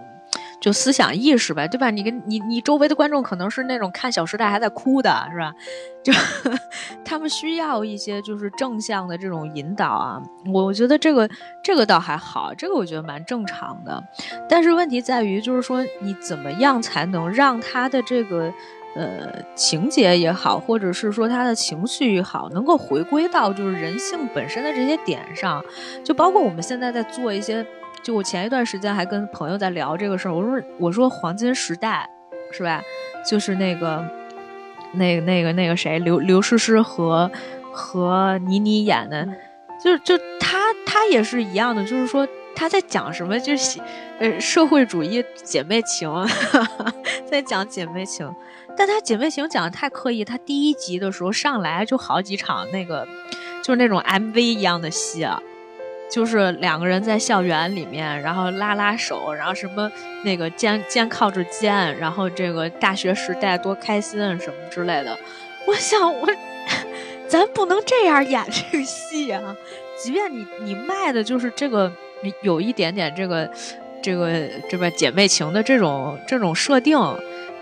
[0.63, 1.89] 就思想意识呗，对吧？
[1.89, 5.53] 你跟你你周围的观众可能是那种看《小时代》还在哭的，是吧？
[6.01, 6.13] 就
[7.03, 10.21] 他们需要一些就是正向的这种引导啊。
[10.53, 11.29] 我我觉得这个
[11.61, 14.01] 这个倒还好，这个我觉得蛮正常的。
[14.47, 18.49] 但是问题在于，就是说你怎么样才能让他的这个
[18.95, 25.61] 呃情节也好，或者是说他的情绪也好，能够回归到就是人性本身的这些点上？
[26.05, 27.65] 就包括我们现在在做一些。
[28.03, 32.09] 就我前一段时间还跟朋友在聊这个事儿，我说我说黄金时代，
[32.51, 32.81] 是吧？
[33.25, 34.05] 就是那个，
[34.93, 37.31] 那个那个那个谁，刘刘诗诗和
[37.71, 39.25] 和倪妮演的，
[39.81, 43.79] 就就他他也是一样的，就是说他在讲什么，就是
[44.19, 46.11] 呃社会主义姐妹情，
[47.25, 48.29] 在讲姐妹情，
[48.75, 53.07] 但他姐妹情讲的太刻意，他第一集的时候上来就好几场那个，
[53.63, 55.41] 就是那种 MV 一样的戏啊。
[56.11, 59.91] 就是两个人在校园里面，然后拉拉手，然后什么
[60.23, 65.17] 那个肩肩靠着肩，然后这个大学时代多开心什么之类的。
[65.65, 66.27] 我想我，
[67.27, 69.55] 咱不能这样演这个戏啊！
[69.97, 71.91] 即便你你卖的就是这个
[72.41, 73.49] 有一点点这个
[74.01, 76.99] 这个这个姐妹情的这种这种设定，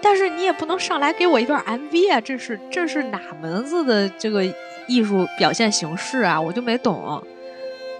[0.01, 2.19] 但是你也不能上来给我一段 MV 啊！
[2.19, 4.43] 这是这是哪门子的这个
[4.87, 6.41] 艺术表现形式啊？
[6.41, 7.23] 我就没懂。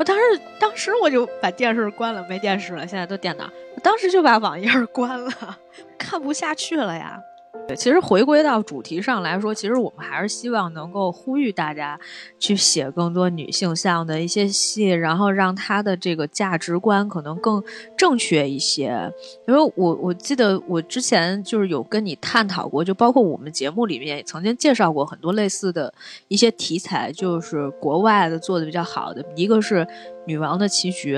[0.02, 2.88] 我当时，当时我就把电视关了，没电视了。
[2.88, 5.32] 现在都电脑，我当时就把网页关了，
[5.95, 7.22] 看不下去了呀。
[7.68, 11.99] 对其实回归到主题上来说，其实我们还是希望能够呼吁大家
[12.39, 17.62] 去写更多女性向的一些戏，然后让她的这个价值观可能更
[17.97, 19.12] 正确一些。
[19.47, 25.93] 因为我我记得我之前就是有跟你探讨过，就包括我们节目里面也曾经介绍过很多类似的
[26.30, 29.86] 一些题材，就是国外的做的比较好的，一个是
[30.26, 31.18] 《女王的棋局》，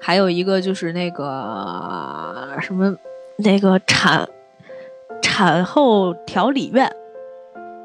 [0.00, 2.96] 还有一个就是那个什么
[3.36, 4.26] 那个产。
[5.40, 6.86] 产后调理院，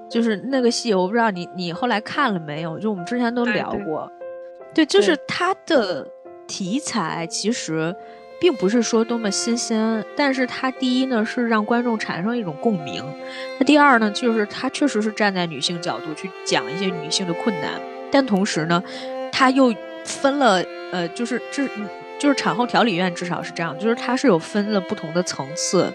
[0.09, 2.77] 就是那个戏，我不知道你你后来看了没有？
[2.77, 4.11] 就我们之前都聊过，
[4.73, 6.05] 对，就是它的
[6.45, 7.95] 题材其实
[8.41, 13.01] 并不是说多么新鲜，但是它第一呢是让观众产生一种共鸣，
[13.57, 17.79] 那第二呢就是它确实是站在女性角度去讲一些女性的困难，
[18.11, 18.83] 但同时呢，
[19.31, 21.65] 它又分了呃，就是这
[22.19, 25.89] 就是产后调理院至少是这样，就是它是有分了不同的层次，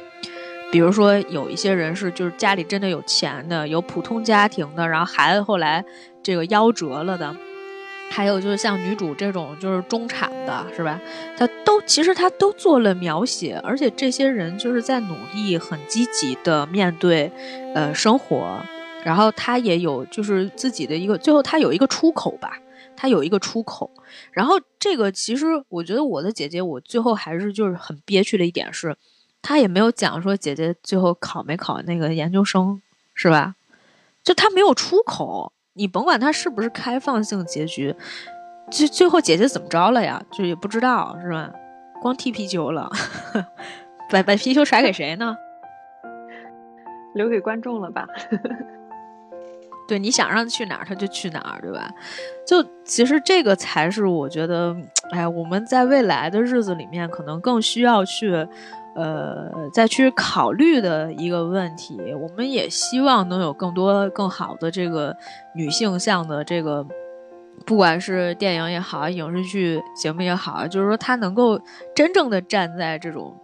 [0.71, 5.85] 比如说有一些人是就是家里真的有钱的，有普通家庭的，然后孩子后来
[6.23, 7.35] 这个夭折了的。
[8.12, 11.01] 还有就是像女主这种就是中产的，是吧？
[11.37, 17.31] 她都其实她都做了描写，而且这些人就是在努力、很积极的面对，
[17.73, 18.61] 呃，生活。
[19.05, 22.59] 然后她也有就是自己的一个，最后她有一个出口吧，
[22.97, 23.89] 她有一个出口。
[24.33, 28.97] 然后这个其实我觉得我的姐姐，我最后还是就是很憋屈的一点是，
[29.43, 32.80] 她也没有讲说姐姐最后考没考那个研究生，
[33.14, 33.55] 是吧？
[34.22, 35.53] 就他没有出口。
[35.72, 37.95] 你甭管他是不是开放性结局，
[38.70, 40.22] 最最后姐姐怎么着了呀？
[40.30, 41.51] 就也不知道是吧？
[42.03, 42.91] 光踢皮球了，
[44.11, 45.36] 把把皮球甩给谁呢？
[47.14, 48.07] 留给观众了吧？
[49.88, 51.91] 对，你想让他去哪儿他就去哪儿，对吧？
[52.47, 54.76] 就其实这个才是我觉得，
[55.11, 58.47] 哎，我们在未来的日子里面可能更需要去。
[59.01, 65.16] 呃，再去考虑的一个问题，我们也希望能有更多更好的这个
[65.55, 66.86] 女性向的这个，
[67.64, 71.59] 不管是电影也好，影视剧节目也好，就是说她能够
[71.94, 73.34] 真正的站在这种，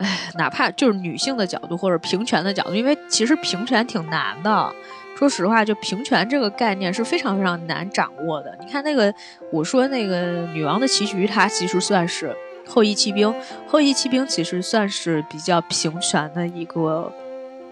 [0.00, 4.70] 哎，哪怕就是女性的角度或者平权的角度，因为其实平权挺难的。
[5.16, 8.54] 说实话，就平权这个概念是非常非常难掌握的。
[8.60, 9.12] 你看那个，
[9.50, 12.36] 我说那个女王的棋局，它其实算是。
[12.68, 13.34] 后羿骑兵，
[13.66, 17.10] 后羿骑兵其实算是比较平权的一个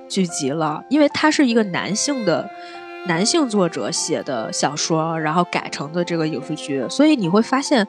[0.09, 2.49] 剧集了，因为它是一个男性的
[3.07, 7.87] 男性作者写的小说，然后改成的这个影视剧，所以你会发现，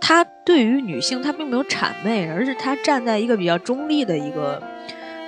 [0.00, 4.62] 他对于女性他并没有谄媚，而是他站在一个比较中立的一个。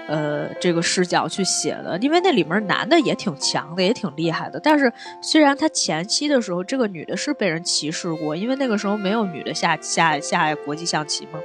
[0.08, 4.58] 呃，这个视角去写的，因为那里面男的也挺强的，也挺厉害的。
[4.60, 4.92] 但是
[5.22, 11.38] 虽然他前期的时候，这个女的是被人歧视过，因为那个时候没有女的下下下国际象棋嘛，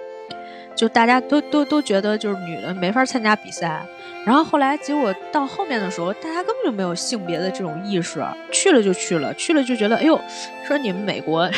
[0.76, 3.86] 就大家都都都觉得就是女的没法参加比赛。
[4.26, 10.20] 然后后来结果到后面的时候，大家根本就没有性别的这种意识，去了就去了，去了就觉得哎呦，
[10.68, 11.50] 说你们美国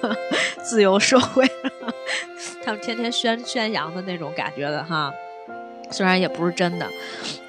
[0.64, 1.44] 自由社会，
[2.64, 5.12] 他们天天宣宣扬的那种感觉的哈。
[5.90, 6.86] 虽然也不是真的，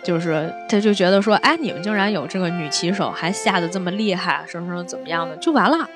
[0.03, 5.87] 就是他就觉得说，哎，你们竟然有这个女棋手，还下的这么厉害，什么什么怎么样的，就完了，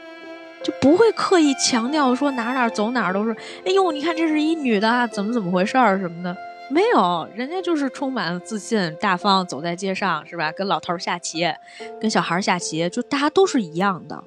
[0.63, 3.35] 就不会刻意强调说哪哪走哪都是，
[3.65, 6.35] 哎呦，你看这是一女的，怎么怎么回事儿什么的，
[6.69, 10.51] 没有，人家就是充满自信、大方，走在街上是吧？
[10.51, 11.47] 跟老头下棋，
[11.99, 14.23] 跟小孩下棋，就大家都是一样的。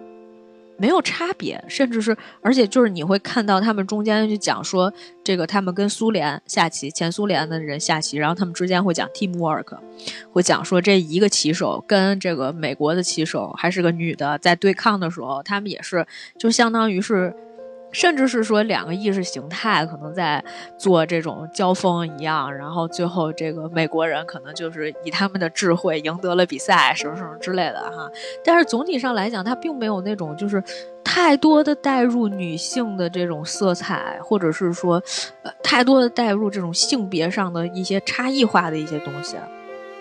[0.77, 9.79] 没有差别，甚至是，而且就是你会看到他们中间就讲说，这个他们跟苏联下棋，前苏联的人下棋，然后他们之间会讲 teamwork，
[10.33, 16.07] 会讲说这一个棋手跟这个美国的棋手还是个女的在对抗的时候，他们也是
[16.39, 17.35] 就相当于是。
[17.95, 20.45] 甚至是说两个意识形态可能在
[20.77, 28.11] 做这种交锋一样，然后最后这个美国人可能就是以他们的智慧赢得了比赛，什么什么之类的哈。
[28.45, 30.63] 但是总体上来讲，它并没有那种就是
[31.05, 35.01] 太多的带入女性的这种色彩，或者是说
[35.43, 39.37] 呃太多的带入这种性别上的一些差异化的一些东西。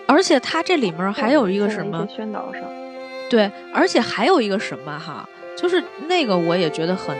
[0.06, 2.62] 而且它这里面还有一个什么宣导上，
[3.30, 5.26] 对，而且还有一个什么哈，
[5.56, 7.16] 就是那个我也觉得很。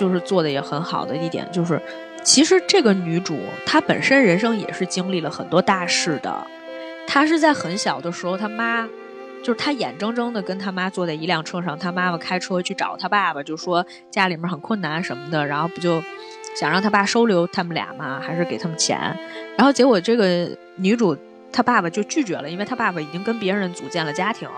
[0.00, 1.78] 就是做的也很好的一点，就是
[2.22, 6.46] 其实这个女主她本身人生也是经历了很多大事的。
[7.06, 8.88] 她是在很小的时候，她妈
[9.42, 16.02] 就是她眼睁睁的跟她妈坐在一辆车上，她妈妈开车去找她爸爸，就说家里面很困难什么的，然后不就
[16.56, 18.18] 想让她爸收留他们俩吗？
[18.26, 18.98] 还是给他们钱？
[19.58, 21.14] 然后结果这个女主
[21.52, 24.48] 她爸爸就拒绝了，因为她爸爸已经跟别人组建了家庭，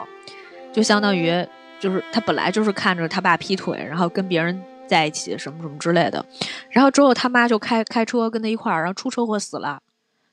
[0.72, 1.44] 就相当于
[1.80, 4.62] 就是她本来就是看着她爸劈腿，然后跟别人。
[4.92, 6.22] 在一起什么什么之类的，
[6.68, 9.80] 然后之后他妈就开开车跟他一块儿，然后出车祸死了。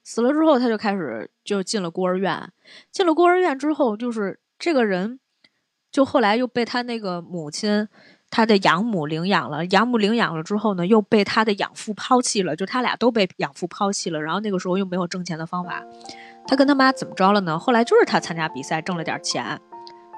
[0.04, 2.52] 死了之后，他就开始就进了孤儿院。
[2.92, 5.20] 进了孤儿院之后，就是这个人，
[5.92, 7.88] 就后来又被他那个母亲，
[8.30, 9.66] 他的养母领养了。
[9.68, 12.56] 养母领养了之后呢，又被他的养父抛弃了。
[12.56, 14.22] 就他俩都被养父抛弃了。
[14.22, 15.82] 然后那个时候又没有挣钱的方法，
[16.48, 17.58] 他跟他妈怎么着了呢？
[17.58, 19.62] 后来就是他参加比赛挣了点钱，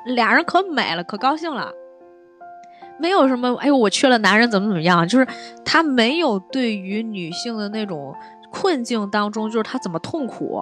[0.05, 1.71] 俩人可美了，可高兴了。
[3.02, 5.08] 没有什么，哎呦，我缺了男人怎么怎么样？
[5.08, 5.28] 就是
[5.66, 8.14] 他没有对于女性的那种
[8.52, 10.62] 困境当中，就是他怎么痛苦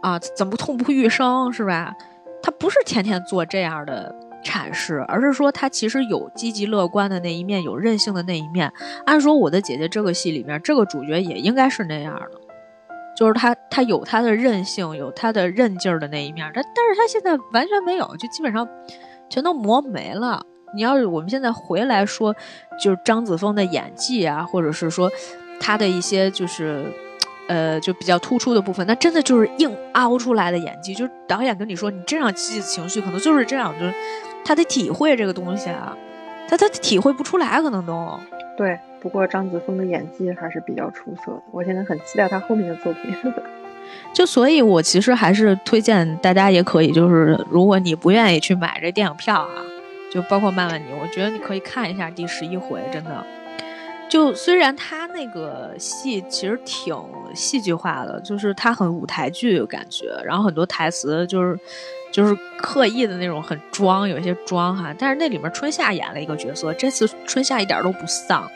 [0.00, 1.92] 啊，怎么痛不欲生，是吧？
[2.40, 4.14] 他不是天天做这样的
[4.44, 8.72] 阐释，而是说他其实有积极乐观的那一面，有任性的那一面。
[9.04, 12.30] 按说我的姐姐这个戏里面，这个主角也应该是那样的，
[13.16, 18.68] 就是他他有他的任性，有他的韧劲儿的那一面，但但是他现在完全没有，就基本上
[19.28, 20.44] 全都磨没了。
[20.74, 22.34] 你要是我们现在回来说，
[22.80, 25.10] 就是张子枫的演技啊，或者是说
[25.60, 26.84] 他的一些就是。
[27.48, 30.94] 呃，就比较突出的部分，那真的就是硬凹出来的演技。
[30.94, 33.92] 就是导演跟你说，你这样积情绪，可能就是这样，就是
[34.44, 35.94] 他得体会这个东西啊，
[36.48, 38.18] 他他体会不出来，可能都。
[38.56, 43.12] 对，不过张子枫的演技还是比较出色的，我现在很期待他后面的作品。
[44.14, 49.50] 就所以，我其实还是推荐大家也可以，就是如果你不愿意去买这电影票啊，
[50.12, 53.24] 就包括曼曼你，我觉得你可以看一下第十一回，真的。
[54.10, 56.94] 就虽然他那个戏其实挺
[57.34, 61.58] 戏剧化的，就是他很舞台剧感觉，然后很多台词就是
[62.12, 64.94] 就是刻意的那种很装，有些装哈。
[64.98, 68.46] 但是那里面春夏演了一个角色，这次春夏一点都不丧，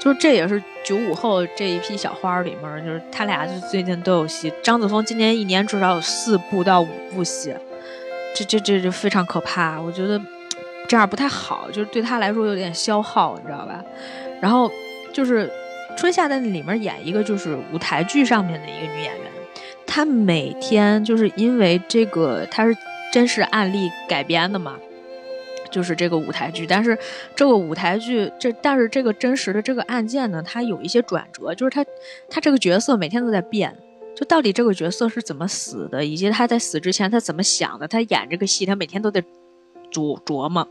[0.00, 4.52] 就是这也是九五后这一批小花里面，就是他俩就最近都有戏。
[4.60, 7.54] 张子枫今年一年至少有四部到五部戏，
[8.34, 10.20] 这这这就非常可怕，我觉得
[10.90, 13.80] 这样不太好，就是对他来说有点消耗，你知道吧？
[14.40, 14.68] 然后
[15.12, 15.48] 就是
[15.96, 19.30] 春夏在里面演一个就是舞台剧上面的一个女演员，
[19.86, 22.76] 她每天就是因为这个她是
[23.12, 24.76] 真实案例改编的嘛，
[25.70, 26.98] 就是这个舞台剧，但是
[27.36, 31.84] 这个舞台剧这但是这个真实的这个案件呢，它有一些转折，就是她
[32.28, 33.72] 她这个角色每天都在变，
[34.16, 39.22] 就到底这个角色是怎么死的，以及他在死之前他怎么想的，他演这个戏他每天都在
[39.92, 40.66] 琢琢磨，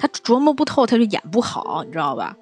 [0.00, 2.34] 他琢磨不透他就演不好，你知道吧？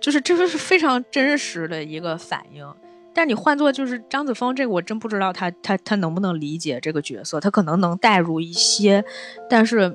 [0.00, 2.64] 就是这个是非常真实的一个反应，
[3.12, 9.04] 但你换做就是张子枫这个，我真不知道他他他能不能理解这个角色，他可能能带入一些，
[9.48, 9.92] 但是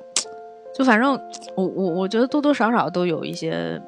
[0.77, 1.17] 就反正
[1.55, 3.81] 我我我觉得多多少少都有一些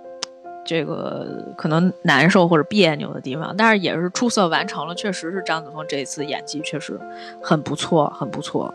[0.66, 6.98] 这个可能难受或者别扭的地方，但是也是出色完成了，确实是张子枫这一次演技确实
[7.44, 8.74] 很不错，很不错。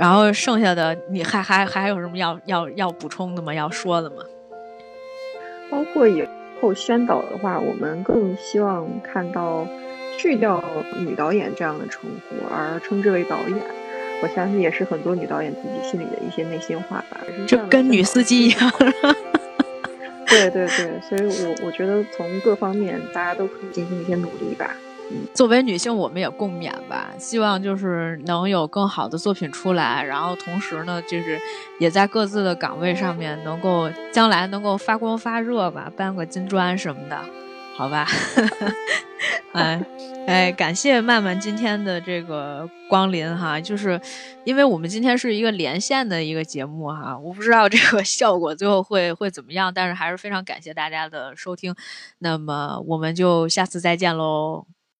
[0.00, 3.52] 然后剩下的你还还还有什么要要要补充的吗？
[3.52, 4.16] 要说的吗？
[5.70, 6.26] 包括以
[6.58, 9.68] 后宣导的话，我们更希望看到
[10.16, 10.64] 去掉
[11.00, 13.58] 女导演这样的称呼，而称之为导演。
[14.22, 17.20] 我相信也是很多女导演自己心里的一些内心话吧。
[17.46, 18.72] 就跟女司机一样。
[20.26, 24.74] 对对对，所以我我觉得从各方面大家都可以进行一些努力吧。
[25.34, 27.10] 作为女性，我们也共勉吧。
[27.18, 31.38] 希望就是能有更好的作品出来，然后同时呢，就是
[31.78, 37.20] 也在各自的岗位上面能够将来能够发光发热吧，搬个金砖什么的，
[37.76, 38.06] 好吧？
[39.52, 39.84] 哎
[40.26, 44.00] 哎，感谢曼曼今天的这个光临哈，就是
[44.44, 51.74] 因为我们今天是一个连线的一个节目哈，我不知道这个效果最后会会怎么样，但是还是非常感谢大家的收听，
[52.18, 54.66] 那么我们就下次再见喽。